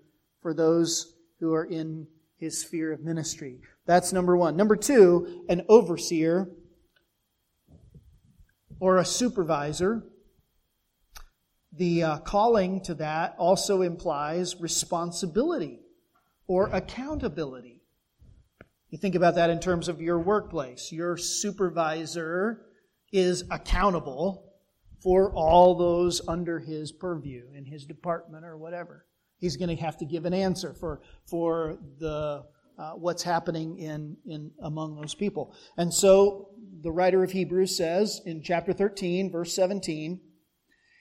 for 0.43 0.53
those 0.53 1.15
who 1.41 1.55
are 1.55 1.65
in 1.65 2.07
his 2.39 2.61
sphere 2.61 2.93
of 2.93 3.01
ministry. 3.01 3.61
That's 3.87 4.13
number 4.13 4.37
one. 4.37 4.57
Number 4.57 4.77
two, 4.77 5.45
an 5.49 5.63
overseer 5.69 6.49
or 8.81 8.99
a 8.99 9.05
supervisor. 9.05 10.05
The 11.73 12.03
uh, 12.03 12.19
calling 12.19 12.81
to 12.83 12.95
that 12.95 13.35
also 13.39 13.83
implies 13.83 14.61
responsibility 14.61 15.81
or 16.47 16.69
accountability. 16.69 17.83
You 18.91 18.99
think 18.99 19.15
about 19.15 19.35
that 19.35 19.51
in 19.51 19.61
terms 19.61 19.89
of 19.89 20.01
your 20.01 20.19
workplace. 20.19 20.91
Your 20.93 21.17
supervisor 21.17 22.63
is 23.13 23.45
accountable 23.51 24.53
for 25.03 25.33
all 25.35 25.77
those 25.77 26.21
under 26.27 26.59
his 26.59 26.91
purview 26.91 27.45
in 27.55 27.65
his 27.65 27.85
department 27.85 28.45
or 28.45 28.57
whatever. 28.57 29.05
He's 29.39 29.57
going 29.57 29.75
to 29.75 29.83
have 29.83 29.97
to 29.99 30.05
give 30.05 30.25
an 30.25 30.35
answer 30.35 30.75
for, 30.75 31.01
for 31.27 31.79
the, 31.99 32.45
uh, 32.79 32.91
what's 32.93 33.23
happening 33.23 33.79
in, 33.79 34.17
in 34.27 34.51
among 34.63 34.97
those 34.97 35.15
people. 35.15 35.55
And 35.77 35.93
so 35.93 36.51
the 36.83 36.91
writer 36.91 37.23
of 37.23 37.31
Hebrews 37.31 37.77
says 37.77 38.21
in 38.27 38.43
chapter 38.43 38.73
13, 38.73 39.31
verse 39.31 39.55
17, 39.55 40.21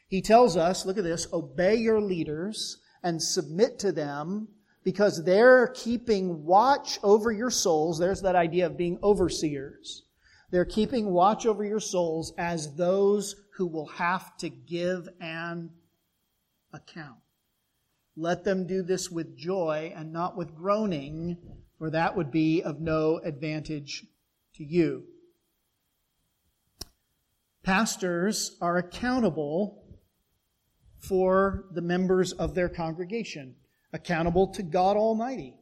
he 0.08 0.22
tells 0.22 0.56
us, 0.56 0.86
look 0.86 0.98
at 0.98 1.04
this, 1.04 1.28
obey 1.34 1.76
your 1.76 2.00
leaders 2.00 2.80
and 3.04 3.22
submit 3.22 3.80
to 3.80 3.92
them 3.92 4.48
because 4.84 5.24
they're 5.24 5.68
keeping 5.76 6.46
watch 6.46 6.98
over 7.04 7.32
your 7.32 7.50
souls. 7.50 8.00
There's 8.00 8.22
that 8.22 8.36
idea 8.36 8.68
of 8.68 8.78
being 8.78 9.00
overseers. 9.04 10.04
They're 10.50 10.66
keeping 10.66 11.10
watch 11.12 11.46
over 11.46 11.66
your 11.66 11.82
souls 11.82 12.34
as 12.38 12.74
those 12.76 13.36
who 13.58 13.68
will 13.68 13.88
have 13.88 14.38
to 14.38 14.50
give 14.50 15.10
an 15.20 15.72
account. 16.74 17.18
Let 18.20 18.44
them 18.44 18.66
do 18.66 18.82
this 18.82 19.12
with 19.12 19.38
joy 19.38 19.94
and 19.96 20.12
not 20.12 20.36
with 20.36 20.56
groaning, 20.56 21.38
for 21.78 21.92
that 21.92 22.18
would 22.18 22.32
be 22.32 22.64
of 22.64 22.82
no 22.82 23.20
advantage 23.20 24.08
to 24.56 24.64
you. 24.64 25.04
Pastors 27.62 28.58
are 28.60 28.78
accountable 28.78 29.84
for 30.98 31.66
the 31.72 31.82
members 31.82 32.34
of 32.34 32.56
their 32.56 32.70
congregation, 32.70 33.56
accountable 33.94 34.48
to 34.48 34.64
God 34.64 34.98
Almighty, 34.98 35.56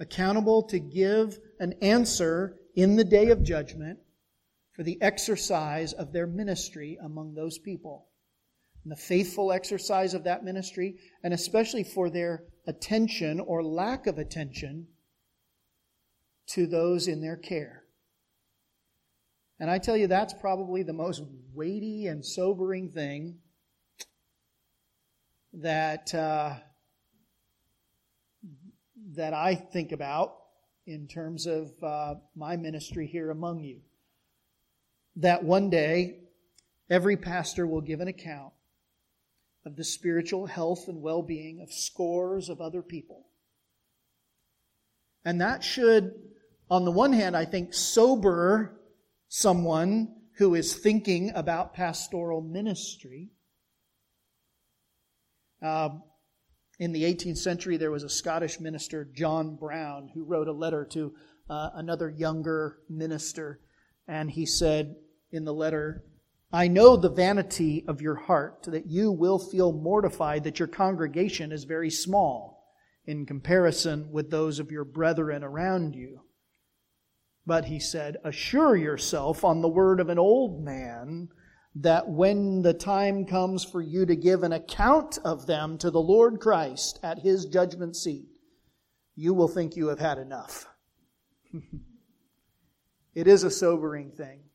accountable 0.00 0.62
to 0.68 0.78
give 0.78 1.38
an 1.60 1.74
answer 1.82 2.56
in 2.76 2.96
the 2.96 3.04
day 3.04 3.28
of 3.28 3.42
judgment 3.42 3.98
for 4.72 4.84
the 4.84 5.02
exercise 5.02 5.92
of 5.92 6.12
their 6.12 6.26
ministry 6.26 6.96
among 7.02 7.34
those 7.34 7.58
people 7.58 8.06
and 8.88 8.96
the 8.96 9.02
faithful 9.02 9.52
exercise 9.52 10.14
of 10.14 10.24
that 10.24 10.42
ministry, 10.42 10.96
and 11.22 11.34
especially 11.34 11.84
for 11.84 12.08
their 12.08 12.44
attention 12.66 13.38
or 13.38 13.62
lack 13.62 14.06
of 14.06 14.16
attention 14.16 14.86
to 16.46 16.66
those 16.66 17.06
in 17.06 17.20
their 17.20 17.36
care. 17.36 17.84
And 19.60 19.70
I 19.70 19.76
tell 19.76 19.94
you, 19.94 20.06
that's 20.06 20.32
probably 20.32 20.84
the 20.84 20.94
most 20.94 21.22
weighty 21.52 22.06
and 22.06 22.24
sobering 22.24 22.88
thing 22.88 23.40
that 25.52 26.14
uh, 26.14 26.54
that 29.16 29.34
I 29.34 29.54
think 29.54 29.92
about 29.92 30.34
in 30.86 31.06
terms 31.06 31.44
of 31.44 31.70
uh, 31.82 32.14
my 32.34 32.56
ministry 32.56 33.06
here 33.06 33.30
among 33.30 33.64
you. 33.64 33.80
That 35.16 35.44
one 35.44 35.68
day, 35.68 36.20
every 36.88 37.18
pastor 37.18 37.66
will 37.66 37.82
give 37.82 38.00
an 38.00 38.08
account 38.08 38.54
of 39.64 39.76
the 39.76 39.84
spiritual 39.84 40.46
health 40.46 40.88
and 40.88 41.02
well 41.02 41.22
being 41.22 41.60
of 41.60 41.72
scores 41.72 42.48
of 42.48 42.60
other 42.60 42.82
people. 42.82 43.26
And 45.24 45.40
that 45.40 45.62
should, 45.62 46.12
on 46.70 46.84
the 46.84 46.90
one 46.90 47.12
hand, 47.12 47.36
I 47.36 47.44
think, 47.44 47.74
sober 47.74 48.80
someone 49.28 50.14
who 50.38 50.54
is 50.54 50.74
thinking 50.74 51.32
about 51.34 51.74
pastoral 51.74 52.40
ministry. 52.40 53.30
Uh, 55.60 55.90
in 56.78 56.92
the 56.92 57.02
18th 57.02 57.38
century, 57.38 57.76
there 57.76 57.90
was 57.90 58.04
a 58.04 58.08
Scottish 58.08 58.60
minister, 58.60 59.04
John 59.12 59.56
Brown, 59.56 60.10
who 60.14 60.24
wrote 60.24 60.46
a 60.46 60.52
letter 60.52 60.84
to 60.92 61.12
uh, 61.50 61.70
another 61.74 62.08
younger 62.08 62.78
minister. 62.88 63.60
And 64.06 64.30
he 64.30 64.46
said 64.46 64.94
in 65.32 65.44
the 65.44 65.52
letter, 65.52 66.04
I 66.50 66.68
know 66.68 66.96
the 66.96 67.10
vanity 67.10 67.84
of 67.86 68.00
your 68.00 68.14
heart, 68.14 68.62
that 68.64 68.86
you 68.86 69.12
will 69.12 69.38
feel 69.38 69.72
mortified 69.72 70.44
that 70.44 70.58
your 70.58 70.68
congregation 70.68 71.52
is 71.52 71.64
very 71.64 71.90
small 71.90 72.72
in 73.04 73.26
comparison 73.26 74.10
with 74.12 74.30
those 74.30 74.58
of 74.58 74.70
your 74.70 74.84
brethren 74.84 75.44
around 75.44 75.94
you. 75.94 76.22
But 77.46 77.66
he 77.66 77.80
said, 77.80 78.16
Assure 78.24 78.76
yourself 78.76 79.44
on 79.44 79.60
the 79.60 79.68
word 79.68 80.00
of 80.00 80.08
an 80.08 80.18
old 80.18 80.64
man 80.64 81.28
that 81.74 82.08
when 82.08 82.62
the 82.62 82.74
time 82.74 83.26
comes 83.26 83.64
for 83.64 83.80
you 83.80 84.06
to 84.06 84.16
give 84.16 84.42
an 84.42 84.52
account 84.52 85.18
of 85.24 85.46
them 85.46 85.78
to 85.78 85.90
the 85.90 86.00
Lord 86.00 86.40
Christ 86.40 86.98
at 87.02 87.20
his 87.20 87.44
judgment 87.46 87.94
seat, 87.94 88.28
you 89.14 89.34
will 89.34 89.48
think 89.48 89.76
you 89.76 89.88
have 89.88 90.00
had 90.00 90.18
enough. 90.18 90.66
it 93.14 93.26
is 93.26 93.44
a 93.44 93.50
sobering 93.50 94.12
thing. 94.12 94.47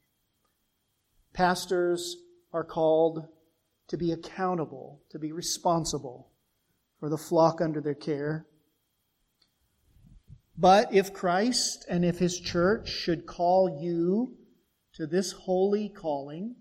Pastors 1.33 2.17
are 2.53 2.63
called 2.63 3.27
to 3.87 3.97
be 3.97 4.11
accountable, 4.11 5.01
to 5.09 5.19
be 5.19 5.31
responsible 5.31 6.31
for 6.99 7.09
the 7.09 7.17
flock 7.17 7.59
under 7.59 7.81
their 7.81 7.95
care. 7.95 8.45
But 10.55 10.93
if 10.93 11.13
Christ 11.13 11.85
and 11.89 12.05
if 12.05 12.19
his 12.19 12.39
church 12.39 12.87
should 12.87 13.25
call 13.25 13.81
you 13.81 14.37
to 14.93 15.07
this 15.07 15.31
holy 15.31 15.89
calling, 15.89 16.55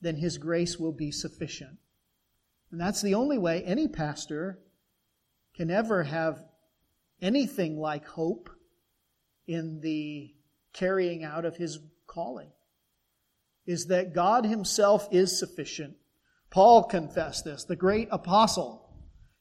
then 0.00 0.16
his 0.16 0.38
grace 0.38 0.78
will 0.78 0.92
be 0.92 1.10
sufficient. 1.10 1.78
And 2.70 2.80
that's 2.80 3.02
the 3.02 3.14
only 3.14 3.38
way 3.38 3.64
any 3.64 3.88
pastor 3.88 4.60
can 5.56 5.70
ever 5.70 6.04
have 6.04 6.44
anything 7.20 7.76
like 7.78 8.06
hope 8.06 8.50
in 9.48 9.80
the 9.80 10.32
carrying 10.72 11.24
out 11.24 11.44
of 11.44 11.56
his 11.56 11.80
calling 12.06 12.50
is 13.66 13.86
that 13.86 14.14
God 14.14 14.44
himself 14.44 15.08
is 15.10 15.38
sufficient. 15.38 15.96
Paul 16.50 16.84
confessed 16.84 17.44
this, 17.44 17.64
the 17.64 17.76
great 17.76 18.08
apostle. 18.10 18.82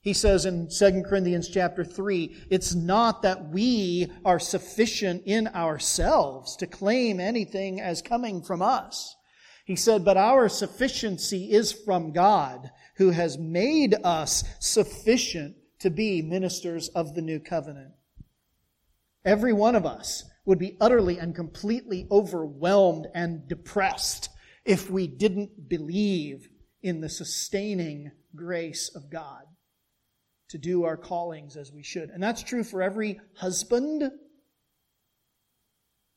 He 0.01 0.13
says 0.13 0.45
in 0.45 0.69
2 0.69 1.03
Corinthians 1.03 1.49
chapter 1.49 1.83
3, 1.83 2.35
it's 2.49 2.75
not 2.75 3.23
that 3.23 3.49
we 3.49 4.11
are 4.23 4.39
sufficient 4.39 5.23
in 5.25 5.47
ourselves 5.47 6.55
to 6.57 6.67
claim 6.67 7.19
anything 7.19 7.81
as 7.81 8.01
coming 8.01 8.43
from 8.43 8.61
us. 8.61 9.15
He 9.65 9.75
said, 9.75 10.05
but 10.05 10.15
our 10.15 10.47
sufficiency 10.47 11.51
is 11.51 11.71
from 11.71 12.11
God, 12.11 12.69
who 12.97 13.09
has 13.09 13.39
made 13.39 13.95
us 14.03 14.43
sufficient 14.59 15.55
to 15.79 15.89
be 15.89 16.21
ministers 16.21 16.87
of 16.89 17.15
the 17.15 17.21
new 17.21 17.39
covenant. 17.39 17.93
Every 19.25 19.53
one 19.53 19.75
of 19.75 19.87
us 19.87 20.23
would 20.45 20.59
be 20.59 20.77
utterly 20.79 21.17
and 21.17 21.35
completely 21.35 22.07
overwhelmed 22.11 23.07
and 23.13 23.47
depressed 23.47 24.29
if 24.63 24.89
we 24.89 25.07
didn't 25.07 25.67
believe 25.67 26.49
in 26.81 27.01
the 27.01 27.09
sustaining 27.09 28.11
grace 28.35 28.91
of 28.95 29.09
God 29.09 29.43
to 30.49 30.57
do 30.57 30.83
our 30.83 30.97
callings 30.97 31.57
as 31.57 31.71
we 31.71 31.81
should. 31.81 32.09
And 32.09 32.21
that's 32.21 32.43
true 32.43 32.63
for 32.63 32.81
every 32.81 33.19
husband. 33.35 34.11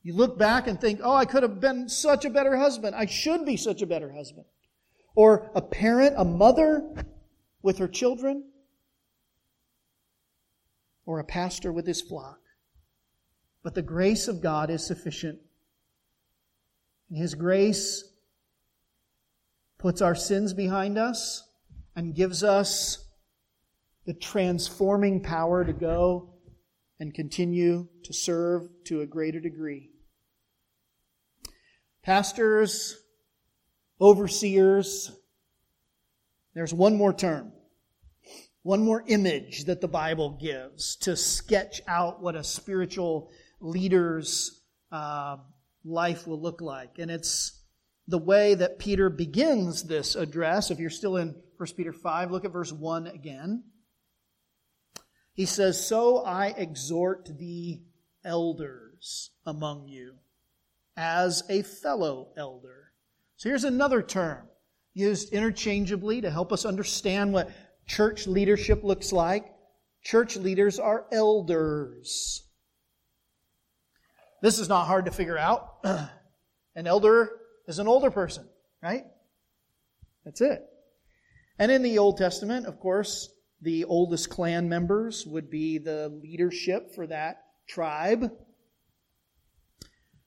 You 0.02 0.14
look 0.14 0.38
back 0.38 0.66
and 0.66 0.80
think, 0.80 1.00
oh, 1.02 1.14
I 1.14 1.24
could 1.24 1.42
have 1.42 1.60
been 1.60 1.88
such 1.88 2.24
a 2.24 2.30
better 2.30 2.56
husband. 2.56 2.94
I 2.94 3.06
should 3.06 3.46
be 3.46 3.56
such 3.56 3.82
a 3.82 3.86
better 3.86 4.12
husband. 4.12 4.46
Or 5.14 5.50
a 5.54 5.62
parent, 5.62 6.14
a 6.16 6.24
mother 6.24 6.88
with 7.62 7.78
her 7.78 7.88
children. 7.88 8.44
Or 11.06 11.18
a 11.18 11.24
pastor 11.24 11.72
with 11.72 11.86
his 11.86 12.02
flock. 12.02 12.38
But 13.68 13.74
the 13.74 13.82
grace 13.82 14.28
of 14.28 14.40
God 14.40 14.70
is 14.70 14.86
sufficient. 14.86 15.40
His 17.12 17.34
grace 17.34 18.02
puts 19.76 20.00
our 20.00 20.14
sins 20.14 20.54
behind 20.54 20.96
us 20.96 21.46
and 21.94 22.14
gives 22.14 22.42
us 22.42 23.04
the 24.06 24.14
transforming 24.14 25.22
power 25.22 25.66
to 25.66 25.74
go 25.74 26.32
and 26.98 27.12
continue 27.12 27.88
to 28.04 28.14
serve 28.14 28.70
to 28.84 29.02
a 29.02 29.06
greater 29.06 29.38
degree. 29.38 29.90
Pastors, 32.02 32.96
overseers, 34.00 35.12
there's 36.54 36.72
one 36.72 36.96
more 36.96 37.12
term, 37.12 37.52
one 38.62 38.82
more 38.82 39.04
image 39.08 39.66
that 39.66 39.82
the 39.82 39.88
Bible 39.88 40.38
gives 40.40 40.96
to 41.02 41.14
sketch 41.14 41.82
out 41.86 42.22
what 42.22 42.34
a 42.34 42.42
spiritual 42.42 43.30
leader's 43.60 44.62
uh, 44.92 45.36
life 45.84 46.26
will 46.26 46.40
look 46.40 46.60
like. 46.60 46.98
And 46.98 47.10
it's 47.10 47.60
the 48.06 48.18
way 48.18 48.54
that 48.54 48.78
Peter 48.78 49.10
begins 49.10 49.84
this 49.84 50.16
address. 50.16 50.70
If 50.70 50.78
you're 50.78 50.90
still 50.90 51.16
in 51.16 51.34
1 51.56 51.68
Peter 51.76 51.92
5, 51.92 52.30
look 52.30 52.44
at 52.44 52.52
verse 52.52 52.72
1 52.72 53.08
again. 53.08 53.64
He 55.34 55.46
says, 55.46 55.86
So 55.86 56.24
I 56.24 56.48
exhort 56.48 57.30
the 57.38 57.80
elders 58.24 59.30
among 59.46 59.88
you 59.88 60.14
as 60.96 61.42
a 61.48 61.62
fellow 61.62 62.28
elder. 62.36 62.92
So 63.36 63.48
here's 63.48 63.64
another 63.64 64.02
term 64.02 64.48
used 64.94 65.32
interchangeably 65.32 66.20
to 66.22 66.30
help 66.30 66.52
us 66.52 66.64
understand 66.64 67.32
what 67.32 67.52
church 67.86 68.26
leadership 68.26 68.82
looks 68.82 69.12
like. 69.12 69.46
Church 70.02 70.36
leaders 70.36 70.80
are 70.80 71.06
elders. 71.12 72.47
This 74.40 74.58
is 74.58 74.68
not 74.68 74.86
hard 74.86 75.06
to 75.06 75.10
figure 75.10 75.38
out. 75.38 75.78
an 75.84 76.86
elder 76.86 77.30
is 77.66 77.78
an 77.78 77.88
older 77.88 78.10
person, 78.10 78.48
right? 78.82 79.04
That's 80.24 80.40
it. 80.40 80.62
And 81.58 81.72
in 81.72 81.82
the 81.82 81.98
Old 81.98 82.18
Testament, 82.18 82.66
of 82.66 82.78
course, 82.78 83.30
the 83.60 83.84
oldest 83.84 84.30
clan 84.30 84.68
members 84.68 85.26
would 85.26 85.50
be 85.50 85.78
the 85.78 86.08
leadership 86.08 86.94
for 86.94 87.06
that 87.08 87.42
tribe. 87.68 88.30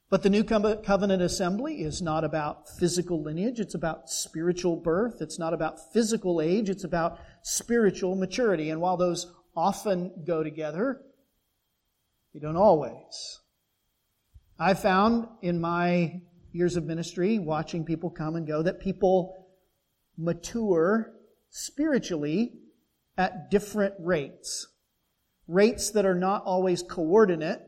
But 0.09 0.23
the 0.23 0.29
New 0.29 0.43
Covenant 0.43 1.21
Assembly 1.21 1.83
is 1.83 2.01
not 2.01 2.25
about 2.25 2.67
physical 2.67 3.23
lineage, 3.23 3.61
it's 3.61 3.75
about 3.75 4.09
spiritual 4.09 4.75
birth. 4.75 5.21
It's 5.21 5.39
not 5.39 5.53
about 5.53 5.93
physical 5.93 6.41
age, 6.41 6.69
it's 6.69 6.83
about 6.83 7.19
spiritual 7.43 8.15
maturity. 8.15 8.69
And 8.71 8.81
while 8.81 8.97
those 8.97 9.31
often 9.55 10.23
go 10.27 10.43
together, 10.43 11.01
they 12.33 12.41
don't 12.41 12.57
always. 12.57 13.39
I 14.61 14.75
found 14.75 15.27
in 15.41 15.59
my 15.59 16.21
years 16.51 16.75
of 16.75 16.83
ministry, 16.83 17.39
watching 17.39 17.83
people 17.83 18.11
come 18.11 18.35
and 18.35 18.45
go, 18.45 18.61
that 18.61 18.79
people 18.79 19.47
mature 20.15 21.13
spiritually 21.49 22.59
at 23.17 23.49
different 23.49 23.95
rates. 23.97 24.67
Rates 25.47 25.89
that 25.89 26.05
are 26.05 26.13
not 26.13 26.43
always 26.43 26.83
coordinate 26.83 27.61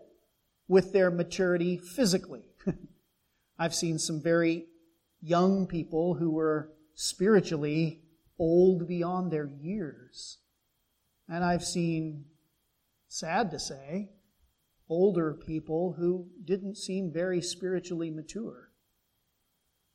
with 0.68 0.94
their 0.94 1.10
maturity 1.10 1.80
physically. 1.80 2.44
I've 3.58 3.74
seen 3.74 3.98
some 3.98 4.22
very 4.22 4.68
young 5.20 5.66
people 5.66 6.14
who 6.14 6.30
were 6.30 6.74
spiritually 6.94 8.04
old 8.38 8.88
beyond 8.88 9.32
their 9.32 9.48
years. 9.48 10.38
And 11.28 11.44
I've 11.44 11.64
seen, 11.64 12.26
sad 13.08 13.50
to 13.50 13.58
say, 13.58 14.12
older 14.94 15.34
people 15.34 15.94
who 15.98 16.28
didn't 16.46 16.78
seem 16.78 17.12
very 17.12 17.42
spiritually 17.42 18.12
mature. 18.12 18.70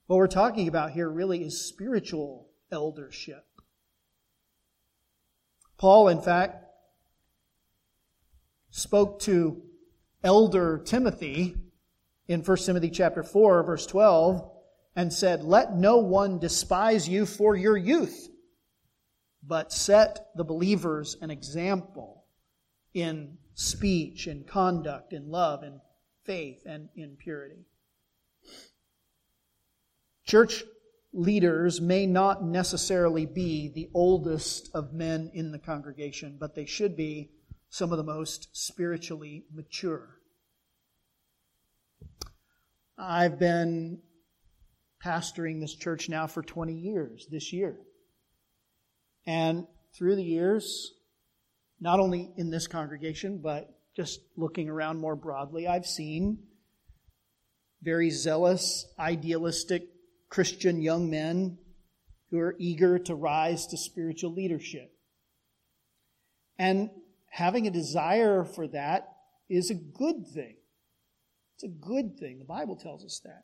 What 0.07 0.17
we're 0.17 0.27
talking 0.27 0.67
about 0.67 0.91
here 0.91 1.09
really 1.09 1.45
is 1.45 1.65
spiritual 1.65 2.49
eldership. 2.73 3.47
Paul, 5.77 6.09
in 6.09 6.21
fact, 6.21 6.65
spoke 8.71 9.21
to 9.21 9.63
elder 10.25 10.83
Timothy 10.85 11.55
in 12.27 12.43
1 12.43 12.57
Timothy 12.57 12.91
chapter 12.91 13.23
4 13.23 13.63
verse 13.63 13.87
12 13.87 14.51
and 14.97 15.13
said, 15.13 15.45
"Let 15.45 15.77
no 15.77 15.99
one 15.99 16.41
despise 16.41 17.09
you 17.09 17.25
for 17.25 17.55
your 17.55 17.77
youth, 17.77 18.29
but 19.45 19.73
set 19.73 20.33
the 20.35 20.45
believers 20.45 21.17
an 21.21 21.31
example 21.31 22.25
in 22.95 23.39
speech 23.59 24.29
and 24.29 24.47
conduct 24.47 25.13
in 25.13 25.29
love 25.29 25.65
and 25.65 25.81
faith 26.23 26.63
and 26.65 26.89
in 26.95 27.17
purity." 27.17 27.67
Church 30.23 30.63
leaders 31.13 31.81
may 31.81 32.07
not 32.07 32.45
necessarily 32.45 33.27
be 33.27 33.69
the 33.69 33.91
oldest 33.93 34.71
of 34.75 34.93
men 34.93 35.29
in 35.35 35.51
the 35.51 35.59
congregation, 35.59 36.37
but 36.39 36.55
they 36.55 36.67
should 36.67 36.97
be 36.97 37.33
some 37.69 37.91
of 37.91 37.99
the 37.99 38.05
most 38.05 38.49
spiritually 38.57 39.45
mature. 39.51 40.21
I've 42.97 43.39
been 43.39 44.03
pastoring 45.03 45.61
this 45.61 45.75
church 45.75 46.09
now 46.09 46.27
for 46.27 46.43
20 46.43 46.75
years 46.75 47.27
this 47.27 47.53
year. 47.53 47.85
And 49.27 49.67
through 49.93 50.17
the 50.17 50.25
years, 50.25 50.95
not 51.81 52.01
only 52.01 52.31
in 52.37 52.51
this 52.51 52.67
congregation, 52.67 53.41
but 53.43 53.69
just 53.97 54.21
looking 54.37 54.69
around 54.69 54.99
more 54.99 55.17
broadly, 55.17 55.67
I've 55.67 55.87
seen 55.87 56.39
very 57.83 58.11
zealous, 58.11 58.87
idealistic 58.99 59.89
Christian 60.29 60.81
young 60.81 61.11
men 61.11 61.59
who 62.31 62.39
are 62.39 62.57
eager 62.59 62.99
to 62.99 63.15
rise 63.15 63.67
to 63.69 63.77
spiritual 63.77 64.35
leadership. 64.35 64.93
And 66.59 66.91
having 67.31 67.67
a 67.67 67.71
desire 67.71 68.45
for 68.45 68.67
that 68.69 69.09
is 69.49 69.71
a 69.71 69.75
good 69.75 70.27
thing. 70.35 70.57
It's 71.55 71.65
a 71.65 71.69
good 71.69 72.19
thing. 72.19 72.39
The 72.39 72.45
Bible 72.45 72.77
tells 72.77 73.05
us 73.05 73.21
that. 73.25 73.43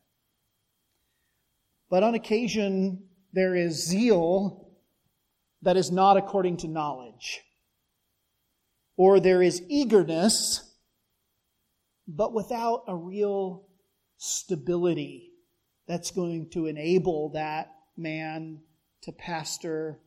But 1.89 2.03
on 2.03 2.15
occasion, 2.15 3.03
there 3.33 3.55
is 3.55 3.87
zeal 3.87 4.69
that 5.61 5.77
is 5.77 5.91
not 5.91 6.17
according 6.17 6.57
to 6.57 6.67
knowledge. 6.67 7.41
Or 8.97 9.19
there 9.19 9.41
is 9.41 9.61
eagerness, 9.67 10.73
but 12.07 12.33
without 12.33 12.83
a 12.87 12.95
real 12.95 13.67
stability 14.17 15.31
that's 15.87 16.11
going 16.11 16.49
to 16.51 16.67
enable 16.67 17.29
that 17.29 17.71
man 17.97 18.61
to 19.01 19.11
pastor 19.11 19.99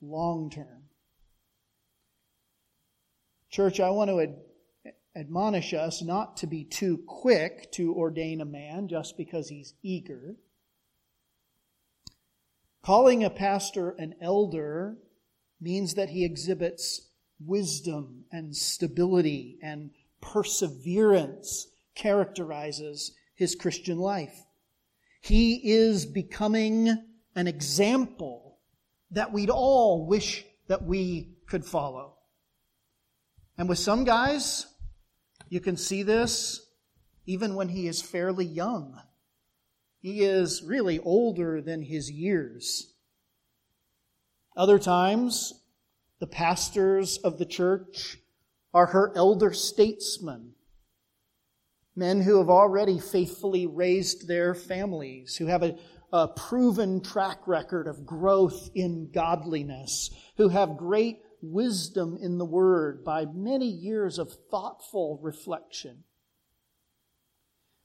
long 0.00 0.50
term. 0.50 0.84
Church, 3.50 3.78
I 3.78 3.90
want 3.90 4.10
to 4.10 4.20
ad- 4.20 4.94
admonish 5.16 5.74
us 5.74 6.02
not 6.02 6.36
to 6.38 6.46
be 6.46 6.64
too 6.64 7.04
quick 7.06 7.70
to 7.72 7.94
ordain 7.94 8.40
a 8.40 8.44
man 8.44 8.88
just 8.88 9.16
because 9.16 9.48
he's 9.48 9.74
eager. 9.82 10.36
Calling 12.82 13.22
a 13.22 13.30
pastor 13.30 13.90
an 13.90 14.14
elder 14.20 14.96
means 15.60 15.94
that 15.94 16.10
he 16.10 16.24
exhibits 16.24 17.12
wisdom 17.40 18.24
and 18.30 18.56
stability 18.56 19.58
and 19.62 19.90
perseverance 20.20 21.68
characterizes 21.94 23.12
his 23.34 23.54
Christian 23.54 23.98
life. 23.98 24.44
He 25.20 25.72
is 25.72 26.06
becoming 26.06 26.88
an 27.34 27.46
example 27.46 28.58
that 29.10 29.32
we'd 29.32 29.50
all 29.50 30.06
wish 30.06 30.44
that 30.68 30.84
we 30.84 31.30
could 31.46 31.64
follow. 31.64 32.16
And 33.56 33.68
with 33.68 33.78
some 33.78 34.04
guys, 34.04 34.66
you 35.48 35.60
can 35.60 35.76
see 35.76 36.02
this 36.02 36.60
even 37.26 37.54
when 37.54 37.68
he 37.68 37.86
is 37.86 38.02
fairly 38.02 38.44
young. 38.44 39.00
He 40.00 40.22
is 40.22 40.62
really 40.62 40.98
older 40.98 41.62
than 41.62 41.82
his 41.82 42.10
years. 42.10 42.92
Other 44.56 44.78
times, 44.78 45.54
the 46.24 46.30
pastors 46.30 47.18
of 47.18 47.36
the 47.36 47.44
church 47.44 48.16
are 48.72 48.86
her 48.86 49.12
elder 49.14 49.52
statesmen, 49.52 50.54
men 51.94 52.22
who 52.22 52.38
have 52.38 52.48
already 52.48 52.98
faithfully 52.98 53.66
raised 53.66 54.26
their 54.26 54.54
families, 54.54 55.36
who 55.36 55.44
have 55.44 55.62
a, 55.62 55.76
a 56.14 56.26
proven 56.28 57.02
track 57.02 57.46
record 57.46 57.86
of 57.86 58.06
growth 58.06 58.70
in 58.74 59.10
godliness, 59.12 60.08
who 60.38 60.48
have 60.48 60.78
great 60.78 61.18
wisdom 61.42 62.16
in 62.18 62.38
the 62.38 62.46
Word 62.46 63.04
by 63.04 63.26
many 63.26 63.68
years 63.68 64.18
of 64.18 64.32
thoughtful 64.50 65.18
reflection. 65.20 66.04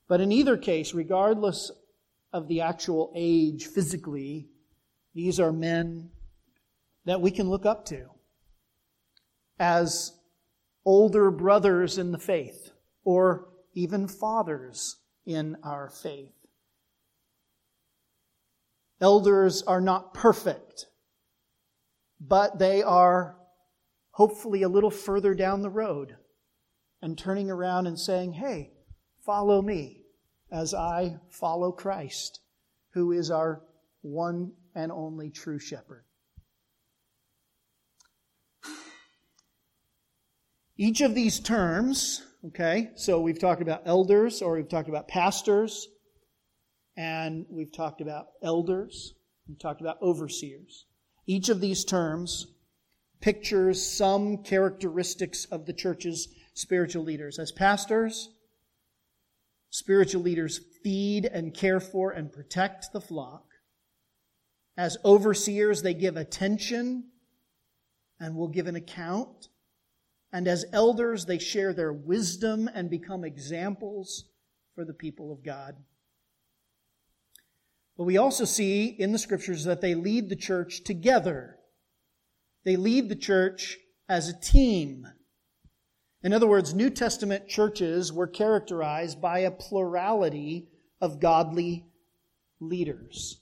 But 0.08 0.22
in 0.22 0.32
either 0.32 0.56
case, 0.56 0.94
regardless 0.94 1.72
of 2.32 2.48
the 2.48 2.62
actual 2.62 3.12
age 3.18 3.66
physically, 3.66 4.48
these 5.14 5.42
are 5.42 5.52
men 5.52 6.12
that 7.04 7.20
we 7.20 7.32
can 7.32 7.50
look 7.50 7.66
up 7.66 7.84
to 7.88 8.12
as 9.60 10.14
older 10.86 11.30
brothers 11.30 11.98
in 11.98 12.12
the 12.12 12.18
faith 12.18 12.72
or 13.04 13.50
even 13.74 14.08
fathers 14.08 14.98
in 15.26 15.58
our 15.64 15.90
faith. 15.90 16.34
Elders 19.02 19.62
are 19.64 19.82
not 19.82 20.14
perfect, 20.14 20.88
but 22.20 22.60
they 22.60 22.82
are 22.82 23.38
hopefully 24.12 24.64
a 24.64 24.70
little 24.70 24.92
further 24.92 25.34
down 25.34 25.62
the 25.62 25.70
road 25.70 26.18
and 27.02 27.18
turning 27.18 27.50
around 27.50 27.88
and 27.88 27.98
saying, 27.98 28.34
Hey, 28.34 28.74
follow 29.26 29.62
me 29.62 30.04
as 30.52 30.74
I 30.74 31.18
follow 31.30 31.72
Christ, 31.72 32.42
who 32.94 33.12
is 33.12 33.32
our 33.32 33.62
one 34.02 34.52
and 34.76 34.92
only 34.92 35.30
true 35.30 35.60
shepherd. 35.60 36.04
Each 40.82 41.02
of 41.02 41.14
these 41.14 41.42
terms, 41.42 42.26
okay, 42.48 42.92
so 42.96 43.20
we've 43.20 43.38
talked 43.38 43.62
about 43.62 43.82
elders 43.84 44.42
or 44.42 44.54
we've 44.54 44.70
talked 44.70 44.88
about 44.88 45.10
pastors, 45.10 45.90
and 46.96 47.46
we've 47.50 47.74
talked 47.74 48.00
about 48.00 48.28
elders, 48.42 49.14
we've 49.46 49.60
talked 49.60 49.82
about 49.82 50.02
overseers. 50.02 50.86
Each 51.28 51.50
of 51.50 51.60
these 51.60 51.84
terms 51.84 52.48
pictures 53.20 53.86
some 53.86 54.38
characteristics 54.38 55.44
of 55.52 55.66
the 55.66 55.74
church's 55.74 56.30
spiritual 56.54 57.04
leaders. 57.04 57.40
As 57.40 57.52
pastors, 57.52 58.30
spiritual 59.72 60.22
leaders 60.22 60.62
feed 60.82 61.26
and 61.26 61.54
care 61.54 61.82
for 61.82 62.12
and 62.12 62.32
protect 62.32 62.94
the 62.94 63.02
flock. 63.02 63.44
As 64.78 64.98
overseers, 65.04 65.82
they 65.82 65.94
give 65.94 66.16
attention 66.16 67.10
and 68.18 68.38
will 68.38 68.48
give 68.48 68.68
an 68.68 68.78
account. 68.78 69.50
And 70.32 70.48
as 70.48 70.66
elders, 70.72 71.26
they 71.26 71.40
share 71.40 71.74
their 71.74 71.94
wisdom 71.94 72.70
and 72.74 72.90
become 72.90 73.24
examples 73.24 74.26
for 74.76 74.86
the 74.86 74.94
people 74.94 75.32
of 75.32 75.44
God. 75.44 75.76
But 77.98 78.04
we 78.04 78.18
also 78.18 78.46
see 78.46 78.86
in 78.86 79.12
the 79.12 79.20
scriptures 79.20 79.64
that 79.66 79.82
they 79.82 79.96
lead 79.96 80.30
the 80.30 80.36
church 80.36 80.84
together 80.84 81.60
they 82.66 82.76
lead 82.76 83.10
the 83.10 83.16
church 83.16 83.78
as 84.08 84.30
a 84.30 84.40
team. 84.40 85.08
In 86.22 86.34
other 86.34 86.48
words, 86.48 86.74
New 86.74 86.90
Testament 86.90 87.48
churches 87.48 88.12
were 88.12 88.28
characterized 88.28 89.22
by 89.22 89.40
a 89.40 89.52
plurality 89.52 90.68
of 91.00 91.20
godly 91.20 91.86
leaders. 92.60 93.42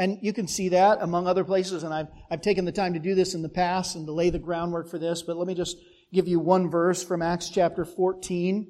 And 0.00 0.18
you 0.22 0.32
can 0.32 0.48
see 0.48 0.70
that 0.70 1.02
among 1.02 1.26
other 1.26 1.44
places, 1.44 1.82
and 1.82 1.92
I've, 1.92 2.08
I've 2.30 2.40
taken 2.40 2.64
the 2.64 2.72
time 2.72 2.94
to 2.94 2.98
do 2.98 3.14
this 3.14 3.34
in 3.34 3.42
the 3.42 3.50
past 3.50 3.96
and 3.96 4.06
to 4.06 4.12
lay 4.12 4.30
the 4.30 4.38
groundwork 4.38 4.88
for 4.88 4.98
this, 4.98 5.20
but 5.20 5.36
let 5.36 5.46
me 5.46 5.52
just 5.54 5.76
give 6.10 6.26
you 6.26 6.40
one 6.40 6.70
verse 6.70 7.04
from 7.04 7.20
Acts 7.20 7.50
chapter 7.50 7.84
14. 7.84 8.66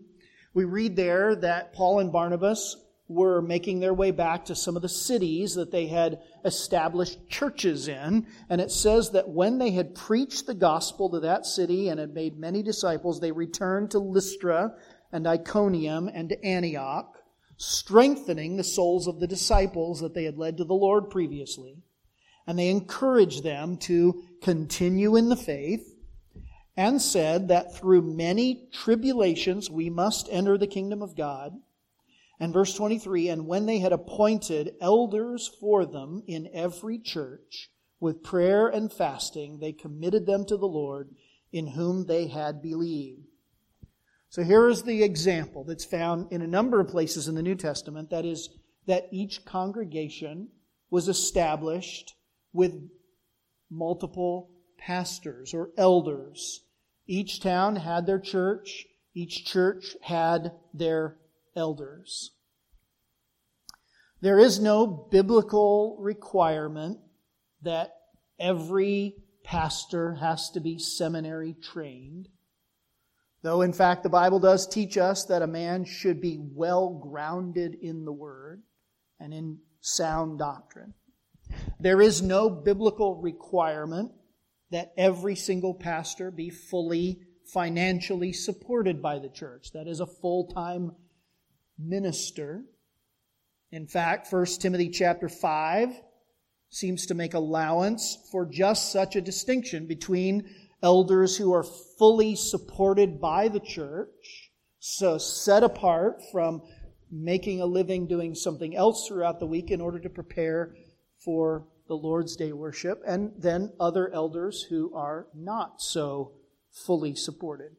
We 0.54 0.64
read 0.64 0.96
there 0.96 1.36
that 1.36 1.72
Paul 1.72 2.00
and 2.00 2.10
Barnabas 2.10 2.76
were 3.06 3.40
making 3.40 3.78
their 3.78 3.94
way 3.94 4.10
back 4.10 4.46
to 4.46 4.56
some 4.56 4.74
of 4.74 4.82
the 4.82 4.88
cities 4.88 5.54
that 5.54 5.70
they 5.70 5.86
had 5.86 6.18
established 6.44 7.28
churches 7.28 7.86
in. 7.86 8.26
And 8.48 8.60
it 8.60 8.72
says 8.72 9.10
that 9.10 9.28
when 9.28 9.58
they 9.58 9.70
had 9.70 9.94
preached 9.94 10.48
the 10.48 10.54
gospel 10.54 11.10
to 11.10 11.20
that 11.20 11.46
city 11.46 11.90
and 11.90 12.00
had 12.00 12.12
made 12.12 12.40
many 12.40 12.64
disciples, 12.64 13.20
they 13.20 13.30
returned 13.30 13.92
to 13.92 14.00
Lystra 14.00 14.74
and 15.12 15.28
Iconium 15.28 16.10
and 16.12 16.28
to 16.30 16.44
Antioch, 16.44 17.19
strengthening 17.60 18.56
the 18.56 18.64
souls 18.64 19.06
of 19.06 19.20
the 19.20 19.26
disciples 19.26 20.00
that 20.00 20.14
they 20.14 20.24
had 20.24 20.38
led 20.38 20.56
to 20.56 20.64
the 20.64 20.72
Lord 20.72 21.10
previously. 21.10 21.76
And 22.46 22.58
they 22.58 22.70
encouraged 22.70 23.44
them 23.44 23.76
to 23.78 24.24
continue 24.40 25.14
in 25.14 25.28
the 25.28 25.36
faith 25.36 25.94
and 26.74 27.02
said 27.02 27.48
that 27.48 27.76
through 27.76 28.00
many 28.00 28.66
tribulations 28.72 29.68
we 29.68 29.90
must 29.90 30.26
enter 30.32 30.56
the 30.56 30.66
kingdom 30.66 31.02
of 31.02 31.14
God. 31.14 31.52
And 32.40 32.54
verse 32.54 32.74
23 32.74 33.28
And 33.28 33.46
when 33.46 33.66
they 33.66 33.78
had 33.78 33.92
appointed 33.92 34.74
elders 34.80 35.46
for 35.60 35.84
them 35.84 36.22
in 36.26 36.48
every 36.54 36.98
church, 36.98 37.70
with 38.00 38.22
prayer 38.22 38.68
and 38.68 38.90
fasting, 38.90 39.58
they 39.58 39.74
committed 39.74 40.24
them 40.24 40.46
to 40.46 40.56
the 40.56 40.66
Lord 40.66 41.10
in 41.52 41.66
whom 41.66 42.06
they 42.06 42.28
had 42.28 42.62
believed. 42.62 43.29
So 44.30 44.44
here 44.44 44.68
is 44.68 44.84
the 44.84 45.02
example 45.02 45.64
that's 45.64 45.84
found 45.84 46.32
in 46.32 46.40
a 46.40 46.46
number 46.46 46.80
of 46.80 46.88
places 46.88 47.26
in 47.26 47.34
the 47.34 47.42
New 47.42 47.56
Testament 47.56 48.10
that 48.10 48.24
is, 48.24 48.48
that 48.86 49.08
each 49.10 49.44
congregation 49.44 50.48
was 50.88 51.08
established 51.08 52.14
with 52.52 52.80
multiple 53.68 54.50
pastors 54.78 55.52
or 55.52 55.70
elders. 55.76 56.62
Each 57.08 57.40
town 57.40 57.74
had 57.74 58.06
their 58.06 58.20
church, 58.20 58.86
each 59.14 59.44
church 59.44 59.96
had 60.02 60.52
their 60.72 61.16
elders. 61.56 62.30
There 64.20 64.38
is 64.38 64.60
no 64.60 64.86
biblical 64.86 65.96
requirement 65.98 66.98
that 67.62 67.96
every 68.38 69.16
pastor 69.42 70.14
has 70.14 70.50
to 70.50 70.60
be 70.60 70.78
seminary 70.78 71.56
trained. 71.60 72.28
Though, 73.42 73.62
in 73.62 73.72
fact, 73.72 74.02
the 74.02 74.10
Bible 74.10 74.38
does 74.38 74.66
teach 74.66 74.98
us 74.98 75.24
that 75.26 75.42
a 75.42 75.46
man 75.46 75.84
should 75.84 76.20
be 76.20 76.38
well 76.38 76.90
grounded 76.90 77.76
in 77.80 78.04
the 78.04 78.12
Word 78.12 78.62
and 79.18 79.32
in 79.32 79.58
sound 79.80 80.38
doctrine. 80.38 80.94
There 81.78 82.02
is 82.02 82.20
no 82.20 82.50
biblical 82.50 83.16
requirement 83.16 84.12
that 84.70 84.92
every 84.96 85.34
single 85.34 85.74
pastor 85.74 86.30
be 86.30 86.50
fully 86.50 87.20
financially 87.52 88.32
supported 88.32 89.02
by 89.02 89.18
the 89.18 89.28
church. 89.28 89.72
That 89.72 89.88
is 89.88 90.00
a 90.00 90.06
full 90.06 90.48
time 90.48 90.92
minister. 91.78 92.62
In 93.72 93.86
fact, 93.86 94.32
1 94.32 94.44
Timothy 94.60 94.90
chapter 94.90 95.28
5 95.28 95.88
seems 96.68 97.06
to 97.06 97.14
make 97.14 97.34
allowance 97.34 98.16
for 98.30 98.46
just 98.46 98.92
such 98.92 99.16
a 99.16 99.20
distinction 99.20 99.86
between 99.86 100.48
elders 100.82 101.36
who 101.36 101.52
are 101.52 101.62
fully 101.62 102.34
supported 102.34 103.20
by 103.20 103.48
the 103.48 103.60
church, 103.60 104.50
so 104.78 105.18
set 105.18 105.62
apart 105.62 106.20
from 106.32 106.62
making 107.10 107.60
a 107.60 107.66
living 107.66 108.06
doing 108.06 108.34
something 108.34 108.76
else 108.76 109.06
throughout 109.06 109.40
the 109.40 109.46
week 109.46 109.70
in 109.70 109.80
order 109.80 109.98
to 109.98 110.08
prepare 110.08 110.74
for 111.24 111.66
the 111.88 111.94
Lord's 111.94 112.36
Day 112.36 112.52
worship, 112.52 113.02
and 113.06 113.32
then 113.36 113.72
other 113.80 114.12
elders 114.12 114.62
who 114.62 114.94
are 114.94 115.26
not 115.34 115.82
so 115.82 116.32
fully 116.70 117.16
supported. 117.16 117.72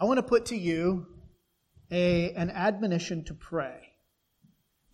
I 0.00 0.04
want 0.04 0.18
to 0.18 0.24
put 0.24 0.46
to 0.46 0.56
you 0.56 1.06
a, 1.92 2.32
an 2.32 2.50
admonition 2.50 3.24
to 3.26 3.34
pray. 3.34 3.91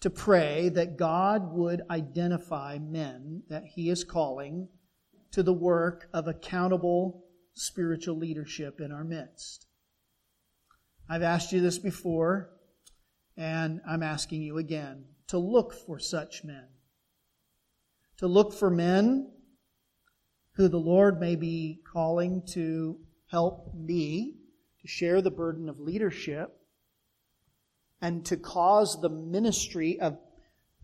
To 0.00 0.10
pray 0.10 0.68
that 0.70 0.96
God 0.96 1.52
would 1.52 1.82
identify 1.90 2.78
men 2.78 3.42
that 3.48 3.64
He 3.74 3.90
is 3.90 4.04
calling 4.04 4.68
to 5.32 5.42
the 5.42 5.52
work 5.52 6.08
of 6.12 6.28
accountable 6.28 7.24
spiritual 7.54 8.16
leadership 8.16 8.80
in 8.80 8.92
our 8.92 9.04
midst. 9.04 9.66
I've 11.08 11.22
asked 11.22 11.52
you 11.52 11.60
this 11.60 11.78
before, 11.78 12.50
and 13.36 13.80
I'm 13.88 14.02
asking 14.02 14.42
you 14.42 14.58
again 14.58 15.04
to 15.28 15.38
look 15.38 15.72
for 15.72 15.98
such 15.98 16.44
men. 16.44 16.68
To 18.18 18.26
look 18.26 18.52
for 18.52 18.70
men 18.70 19.32
who 20.54 20.68
the 20.68 20.78
Lord 20.78 21.20
may 21.20 21.36
be 21.36 21.80
calling 21.92 22.42
to 22.52 22.98
help 23.30 23.74
me 23.74 24.36
to 24.80 24.88
share 24.88 25.22
the 25.22 25.30
burden 25.30 25.68
of 25.68 25.78
leadership 25.80 26.57
and 28.00 28.24
to 28.26 28.36
cause 28.36 29.00
the 29.00 29.08
ministry 29.08 29.98
of 30.00 30.18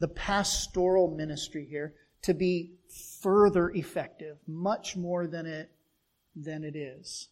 the 0.01 0.09
pastoral 0.09 1.15
ministry 1.15 1.67
here 1.69 1.95
to 2.23 2.35
be 2.35 2.75
further 3.21 3.71
effective, 3.71 4.39
much 4.47 4.97
more 4.97 5.27
than 5.27 5.47
it, 5.47 5.71
than 6.35 6.65
it 6.65 6.75
is. 6.77 7.29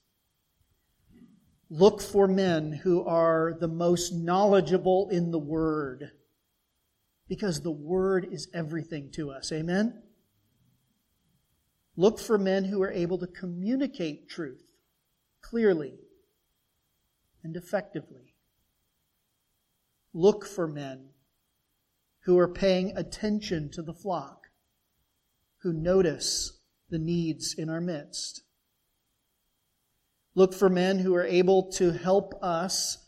Look 1.71 2.03
for 2.03 2.29
men 2.29 2.73
who 2.73 3.03
are 3.05 3.57
the 3.59 3.69
most 3.69 4.13
knowledgeable 4.13 5.09
in 5.11 5.31
the 5.31 5.39
Word, 5.39 6.11
because 7.29 7.63
the 7.63 7.71
Word 7.71 8.29
is 8.31 8.49
everything 8.53 9.11
to 9.13 9.31
us. 9.31 9.51
Amen? 9.53 10.03
Look 11.97 12.19
for 12.19 12.37
men 12.39 12.65
who 12.65 12.83
are 12.83 12.93
able 12.93 13.19
to 13.19 13.27
communicate 13.27 14.29
truth 14.29 14.73
clearly 15.41 15.95
and 17.43 17.57
effectively. 17.57 18.32
Look 20.15 20.45
for 20.45 20.69
men 20.69 21.11
who 22.25 22.39
are 22.39 22.53
paying 22.53 22.97
attention 22.97 23.71
to 23.71 23.83
the 23.83 23.95
flock, 23.95 24.49
who 25.63 25.73
notice 25.73 26.61
the 26.91 26.99
needs 26.99 27.55
in 27.55 27.69
our 27.69 27.81
midst. 27.81 28.43
Look 30.35 30.55
for 30.55 30.69
men 30.69 30.99
who 30.99 31.15
are 31.15 31.25
able 31.25 31.71
to 31.73 31.93
help 31.93 32.35
us 32.43 32.99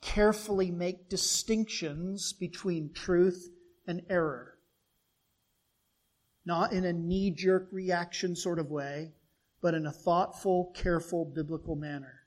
carefully 0.00 0.70
make 0.70 1.08
distinctions 1.08 2.32
between 2.32 2.92
truth 2.92 3.48
and 3.86 4.02
error. 4.10 4.58
Not 6.44 6.72
in 6.72 6.84
a 6.84 6.92
knee 6.92 7.30
jerk 7.30 7.68
reaction 7.72 8.36
sort 8.36 8.58
of 8.58 8.70
way, 8.70 9.12
but 9.62 9.74
in 9.74 9.86
a 9.86 9.92
thoughtful, 9.92 10.72
careful, 10.74 11.24
biblical 11.24 11.74
manner. 11.74 12.26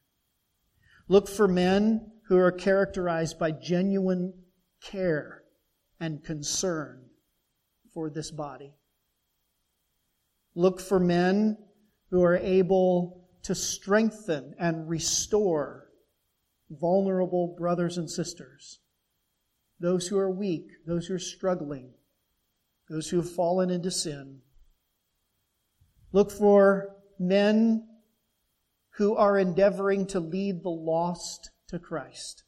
Look 1.08 1.28
for 1.28 1.48
men 1.48 2.12
who 2.28 2.38
are 2.38 2.52
characterized 2.52 3.40
by 3.40 3.52
genuine 3.52 4.34
care 4.82 5.44
and 6.00 6.24
concern 6.24 7.02
for 7.94 8.10
this 8.10 8.32
body. 8.32 8.74
Look 10.54 10.82
for 10.82 11.00
men 11.00 11.58
who 12.10 12.24
are 12.24 12.38
able 12.38 13.30
to 13.44 13.56
strengthen 13.56 14.56
and 14.60 14.90
restore 14.90 15.88
vulnerable 16.70 17.56
brothers 17.58 17.98
and 17.98 18.10
sisters, 18.10 18.80
those 19.80 20.08
who 20.08 20.18
are 20.18 20.30
weak, 20.30 20.68
those 20.86 21.08
who 21.08 21.14
are 21.14 21.20
struggling, 21.20 21.94
those 22.90 23.10
who 23.10 23.18
have 23.18 23.32
fallen 23.32 23.70
into 23.70 23.92
sin. 23.92 24.40
Look 26.12 26.32
for 26.32 26.96
men 27.20 27.88
who 28.96 29.16
are 29.16 29.38
endeavoring 29.38 30.08
to 30.08 30.20
lead 30.20 30.64
the 30.64 30.70
lost 30.70 31.52
to 31.70 31.80
Christ. 31.80 32.44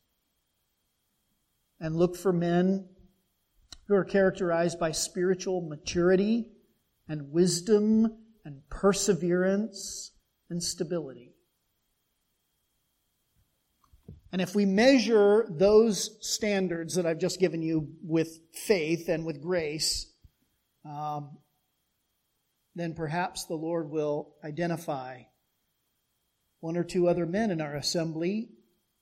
And 1.79 1.95
look 1.95 2.15
for 2.15 2.33
men 2.33 2.89
who 3.87 3.95
are 3.95 4.05
characterized 4.05 4.79
by 4.79 4.91
spiritual 4.91 5.61
maturity 5.61 6.47
and 7.07 7.31
wisdom 7.31 8.17
and 8.45 8.61
perseverance 8.69 10.11
and 10.49 10.61
stability. 10.61 11.33
And 14.31 14.41
if 14.41 14.53
we 14.53 14.65
measure 14.65 15.47
those 15.49 16.17
standards 16.21 16.95
that 16.95 17.05
I've 17.05 17.19
just 17.19 17.39
given 17.39 17.63
you 17.63 17.95
with 18.03 18.39
faith 18.53 19.09
and 19.09 19.25
with 19.25 19.41
grace, 19.41 20.05
um, 20.85 21.37
then 22.75 22.93
perhaps 22.93 23.45
the 23.45 23.55
Lord 23.55 23.89
will 23.89 24.35
identify 24.43 25.23
one 26.59 26.77
or 26.77 26.83
two 26.83 27.07
other 27.07 27.25
men 27.25 27.49
in 27.49 27.59
our 27.59 27.75
assembly 27.75 28.49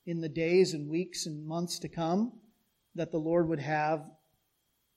in 0.08 0.22
the 0.22 0.30
days 0.30 0.74
and 0.74 0.90
weeks 0.90 1.26
and 1.26 1.46
months 1.46 1.78
to 1.80 1.90
come 1.90 2.32
that 2.96 3.12
the 3.12 3.18
Lord 3.18 3.50
would 3.50 3.60
have 3.60 4.10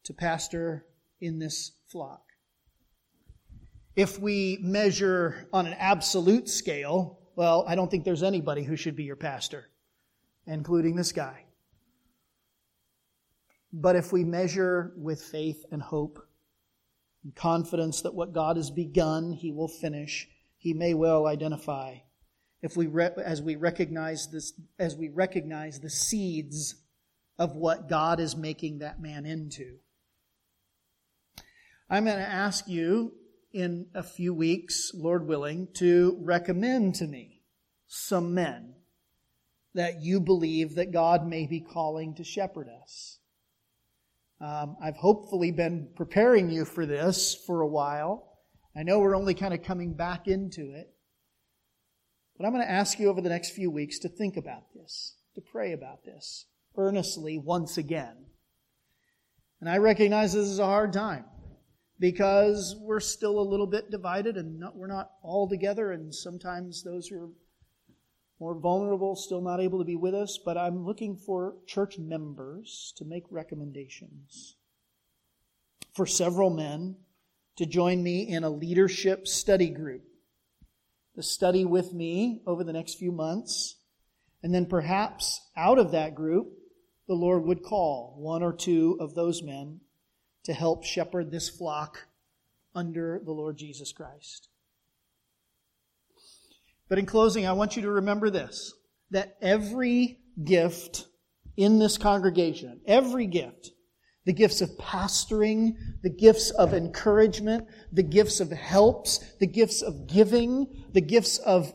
to 0.04 0.14
pastor 0.14 0.86
in 1.20 1.38
this 1.38 1.72
flock. 1.88 2.22
If 3.96 4.20
we 4.20 4.58
measure 4.62 5.48
on 5.52 5.66
an 5.66 5.74
absolute 5.74 6.48
scale, 6.48 7.18
well, 7.34 7.64
I 7.66 7.74
don't 7.74 7.90
think 7.90 8.04
there's 8.04 8.22
anybody 8.22 8.62
who 8.62 8.76
should 8.76 8.94
be 8.94 9.02
your 9.02 9.16
pastor, 9.16 9.66
including 10.46 10.94
this 10.94 11.10
guy. 11.10 11.44
But 13.72 13.96
if 13.96 14.12
we 14.12 14.24
measure 14.24 14.92
with 14.96 15.20
faith 15.20 15.64
and 15.72 15.82
hope 15.82 16.24
and 17.24 17.34
confidence 17.34 18.02
that 18.02 18.14
what 18.14 18.32
God 18.32 18.56
has 18.56 18.70
begun, 18.70 19.32
He 19.32 19.50
will 19.50 19.68
finish, 19.68 20.28
He 20.56 20.72
may 20.72 20.94
well 20.94 21.26
identify 21.26 21.96
if 22.62 22.76
we 22.76 22.86
re- 22.86 23.10
as 23.24 23.40
we 23.40 23.56
recognize 23.56 24.28
this 24.30 24.52
as 24.78 24.96
we 24.96 25.08
recognize 25.08 25.80
the 25.80 25.90
seeds 25.90 26.74
of 27.38 27.56
what 27.56 27.88
God 27.88 28.20
is 28.20 28.36
making 28.36 28.80
that 28.80 29.00
man 29.00 29.24
into. 29.24 29.78
I'm 31.88 32.04
going 32.04 32.18
to 32.18 32.22
ask 32.22 32.68
you 32.68 33.12
in 33.52 33.86
a 33.94 34.02
few 34.02 34.32
weeks, 34.32 34.92
Lord 34.94 35.26
willing, 35.26 35.68
to 35.74 36.18
recommend 36.20 36.96
to 36.96 37.06
me 37.06 37.42
some 37.88 38.34
men 38.34 38.74
that 39.74 40.02
you 40.02 40.20
believe 40.20 40.74
that 40.74 40.92
God 40.92 41.26
may 41.26 41.46
be 41.46 41.60
calling 41.60 42.14
to 42.16 42.24
shepherd 42.24 42.68
us. 42.82 43.18
Um, 44.40 44.76
I've 44.82 44.96
hopefully 44.96 45.50
been 45.50 45.88
preparing 45.96 46.50
you 46.50 46.64
for 46.64 46.86
this 46.86 47.34
for 47.46 47.60
a 47.60 47.68
while. 47.68 48.38
I 48.76 48.82
know 48.82 49.00
we're 49.00 49.16
only 49.16 49.34
kind 49.34 49.52
of 49.52 49.62
coming 49.62 49.94
back 49.94 50.28
into 50.28 50.72
it. 50.72 50.92
But 52.40 52.46
I'm 52.46 52.54
going 52.54 52.64
to 52.64 52.72
ask 52.72 52.98
you 52.98 53.10
over 53.10 53.20
the 53.20 53.28
next 53.28 53.50
few 53.50 53.70
weeks 53.70 53.98
to 53.98 54.08
think 54.08 54.38
about 54.38 54.72
this, 54.74 55.14
to 55.34 55.42
pray 55.42 55.72
about 55.72 56.06
this 56.06 56.46
earnestly 56.74 57.36
once 57.36 57.76
again. 57.76 58.16
And 59.60 59.68
I 59.68 59.76
recognize 59.76 60.32
this 60.32 60.46
is 60.46 60.58
a 60.58 60.64
hard 60.64 60.94
time 60.94 61.26
because 61.98 62.74
we're 62.80 63.00
still 63.00 63.38
a 63.38 63.42
little 63.42 63.66
bit 63.66 63.90
divided 63.90 64.38
and 64.38 64.58
not, 64.58 64.74
we're 64.74 64.86
not 64.86 65.10
all 65.22 65.50
together, 65.50 65.92
and 65.92 66.14
sometimes 66.14 66.82
those 66.82 67.08
who 67.08 67.24
are 67.24 67.28
more 68.40 68.58
vulnerable 68.58 69.16
still 69.16 69.42
not 69.42 69.60
able 69.60 69.78
to 69.78 69.84
be 69.84 69.96
with 69.96 70.14
us. 70.14 70.38
But 70.42 70.56
I'm 70.56 70.86
looking 70.86 71.16
for 71.16 71.56
church 71.66 71.98
members 71.98 72.94
to 72.96 73.04
make 73.04 73.24
recommendations 73.28 74.56
for 75.92 76.06
several 76.06 76.48
men 76.48 76.96
to 77.56 77.66
join 77.66 78.02
me 78.02 78.30
in 78.30 78.44
a 78.44 78.48
leadership 78.48 79.28
study 79.28 79.68
group 79.68 80.04
to 81.20 81.26
study 81.26 81.66
with 81.66 81.92
me 81.92 82.40
over 82.46 82.64
the 82.64 82.72
next 82.72 82.98
few 82.98 83.12
months. 83.12 83.76
And 84.42 84.54
then 84.54 84.64
perhaps 84.64 85.40
out 85.54 85.78
of 85.78 85.92
that 85.92 86.14
group, 86.14 86.48
the 87.06 87.14
Lord 87.14 87.44
would 87.44 87.62
call 87.62 88.14
one 88.18 88.42
or 88.42 88.54
two 88.54 88.96
of 89.00 89.14
those 89.14 89.42
men 89.42 89.80
to 90.44 90.54
help 90.54 90.84
shepherd 90.84 91.30
this 91.30 91.50
flock 91.50 92.06
under 92.74 93.20
the 93.22 93.32
Lord 93.32 93.58
Jesus 93.58 93.92
Christ. 93.92 94.48
But 96.88 96.98
in 96.98 97.06
closing, 97.06 97.46
I 97.46 97.52
want 97.52 97.76
you 97.76 97.82
to 97.82 97.90
remember 97.90 98.30
this 98.30 98.72
that 99.10 99.36
every 99.42 100.20
gift 100.42 101.06
in 101.56 101.78
this 101.78 101.98
congregation, 101.98 102.80
every 102.86 103.26
gift, 103.26 103.72
the 104.24 104.32
gifts 104.32 104.60
of 104.60 104.70
pastoring, 104.78 105.76
the 106.02 106.10
gifts 106.10 106.50
of 106.50 106.74
encouragement, 106.74 107.66
the 107.92 108.02
gifts 108.02 108.40
of 108.40 108.50
helps, 108.50 109.18
the 109.38 109.46
gifts 109.46 109.82
of 109.82 110.06
giving, 110.06 110.84
the 110.92 111.00
gifts 111.00 111.38
of 111.38 111.72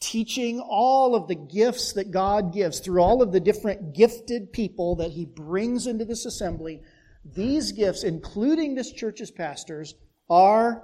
teaching, 0.00 0.60
all 0.60 1.14
of 1.14 1.28
the 1.28 1.34
gifts 1.34 1.92
that 1.94 2.10
God 2.10 2.52
gives 2.52 2.80
through 2.80 3.00
all 3.00 3.22
of 3.22 3.32
the 3.32 3.40
different 3.40 3.94
gifted 3.94 4.52
people 4.52 4.96
that 4.96 5.12
He 5.12 5.24
brings 5.24 5.86
into 5.86 6.04
this 6.04 6.26
assembly. 6.26 6.82
These 7.24 7.72
gifts, 7.72 8.02
including 8.02 8.74
this 8.74 8.92
church's 8.92 9.30
pastors, 9.30 9.94
are 10.28 10.82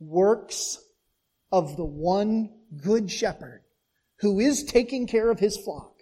works 0.00 0.78
of 1.50 1.76
the 1.76 1.84
one 1.84 2.50
good 2.76 3.10
shepherd 3.10 3.62
who 4.20 4.40
is 4.40 4.64
taking 4.64 5.06
care 5.06 5.30
of 5.30 5.38
his 5.38 5.56
flock, 5.56 5.94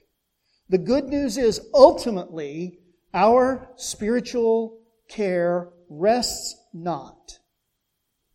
The 0.69 0.79
good 0.79 1.05
news 1.05 1.37
is 1.37 1.61
ultimately 1.75 2.81
our 3.17 3.71
spiritual 3.77 4.79
care 5.09 5.71
rests 5.89 6.55
not 6.75 7.39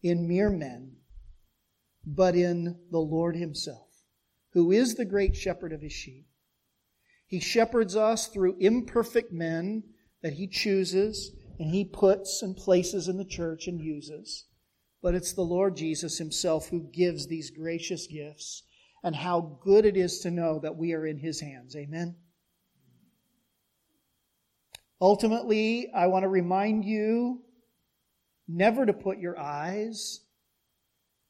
in 0.01 0.27
mere 0.27 0.49
men, 0.49 0.93
but 2.03 2.36
in 2.36 2.79
the 2.89 2.99
Lord 2.99 3.36
Himself, 3.36 3.88
who 4.53 4.71
is 4.71 4.95
the 4.95 5.05
great 5.05 5.36
shepherd 5.36 5.71
of 5.71 5.82
His 5.82 5.93
sheep. 5.93 6.25
He 7.27 7.39
shepherds 7.39 7.95
us 7.95 8.27
through 8.27 8.57
imperfect 8.59 9.32
men 9.32 9.84
that 10.23 10.34
He 10.34 10.47
chooses 10.47 11.32
and 11.59 11.69
He 11.69 11.86
puts 11.86 12.41
and 12.41 12.57
places 12.57 13.07
in 13.07 13.17
the 13.17 13.23
church 13.23 13.67
and 13.67 13.79
uses. 13.79 14.45
But 15.03 15.13
it's 15.13 15.34
the 15.34 15.43
Lord 15.43 15.77
Jesus 15.77 16.17
Himself 16.17 16.69
who 16.69 16.89
gives 16.91 17.27
these 17.27 17.51
gracious 17.51 18.07
gifts, 18.07 18.63
and 19.03 19.15
how 19.15 19.59
good 19.63 19.86
it 19.86 19.95
is 19.95 20.19
to 20.21 20.32
know 20.32 20.59
that 20.59 20.75
we 20.75 20.93
are 20.93 21.05
in 21.05 21.19
His 21.19 21.39
hands. 21.39 21.75
Amen. 21.75 22.15
Ultimately, 25.02 25.89
I 25.95 26.08
want 26.08 26.24
to 26.24 26.30
remind 26.30 26.86
you 26.86 27.41
never 28.47 28.86
to 28.86 28.93
put 28.93 29.18
your 29.18 29.39
eyes 29.39 30.20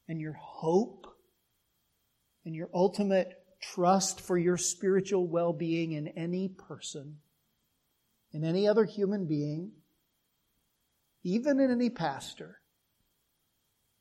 and 0.10 0.20
your 0.20 0.34
hope 0.34 1.08
and 2.44 2.54
your 2.54 2.70
ultimate 2.74 3.30
trust 3.62 4.20
for 4.20 4.38
your 4.38 4.58
spiritual 4.58 5.26
well 5.26 5.54
being 5.54 5.94
in 5.94 6.10
any 6.10 6.50
person, 6.50 7.20
in 8.34 8.44
any 8.44 8.68
other 8.68 8.84
human 8.84 9.26
being, 9.26 9.72
even 11.24 11.62
in 11.62 11.72
any 11.72 11.90
pastor. 11.90 12.58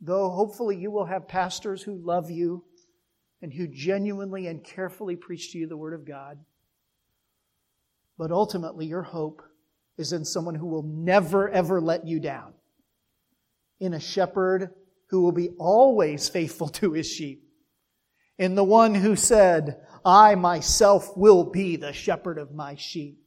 Though 0.00 0.30
hopefully 0.30 0.78
you 0.78 0.90
will 0.90 1.04
have 1.04 1.28
pastors 1.28 1.82
who 1.82 1.94
love 1.94 2.28
you 2.28 2.64
and 3.40 3.52
who 3.52 3.68
genuinely 3.68 4.48
and 4.48 4.64
carefully 4.64 5.14
preach 5.14 5.52
to 5.52 5.58
you 5.58 5.68
the 5.68 5.76
Word 5.76 5.94
of 5.94 6.06
God. 6.06 6.38
But 8.18 8.32
ultimately, 8.32 8.86
your 8.86 9.02
hope 9.02 9.42
is 10.00 10.12
in 10.12 10.24
someone 10.24 10.54
who 10.54 10.66
will 10.66 10.82
never, 10.82 11.48
ever 11.48 11.80
let 11.80 12.06
you 12.06 12.18
down, 12.18 12.54
in 13.78 13.94
a 13.94 14.00
shepherd 14.00 14.70
who 15.10 15.20
will 15.20 15.32
be 15.32 15.50
always 15.58 16.28
faithful 16.28 16.68
to 16.68 16.92
his 16.92 17.08
sheep, 17.08 17.44
in 18.38 18.54
the 18.54 18.64
one 18.64 18.94
who 18.94 19.14
said, 19.14 19.80
I 20.04 20.34
myself 20.34 21.16
will 21.16 21.44
be 21.44 21.76
the 21.76 21.92
shepherd 21.92 22.38
of 22.38 22.54
my 22.54 22.74
sheep. 22.76 23.18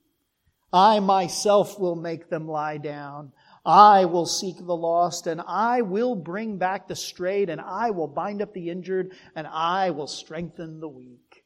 I 0.74 0.99
myself 0.99 1.80
will 1.80 1.95
make 1.95 2.30
them 2.30 2.47
lie 2.47 2.78
down. 2.78 3.32
I 3.63 4.05
will 4.05 4.26
seek 4.26 4.57
the 4.57 4.76
lost 4.76 5.28
and 5.28 5.39
I 5.47 5.82
will 5.82 6.15
bring 6.15 6.57
back 6.57 6.88
the 6.88 6.95
strayed 6.95 7.49
and 7.49 7.61
I 7.61 7.91
will 7.91 8.07
bind 8.07 8.41
up 8.41 8.53
the 8.53 8.69
injured 8.69 9.13
and 9.36 9.45
I 9.47 9.91
will 9.91 10.07
strengthen 10.07 10.80
the 10.80 10.89
weak. 10.89 11.43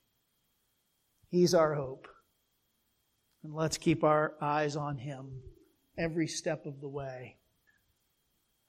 He's 1.29 1.53
our 1.53 1.75
hope. 1.75 2.07
And 3.47 3.55
let's 3.55 3.77
keep 3.77 4.03
our 4.03 4.33
eyes 4.41 4.75
on 4.75 4.97
Him 4.97 5.41
every 5.97 6.27
step 6.27 6.65
of 6.65 6.81
the 6.81 6.89
way. 6.89 7.37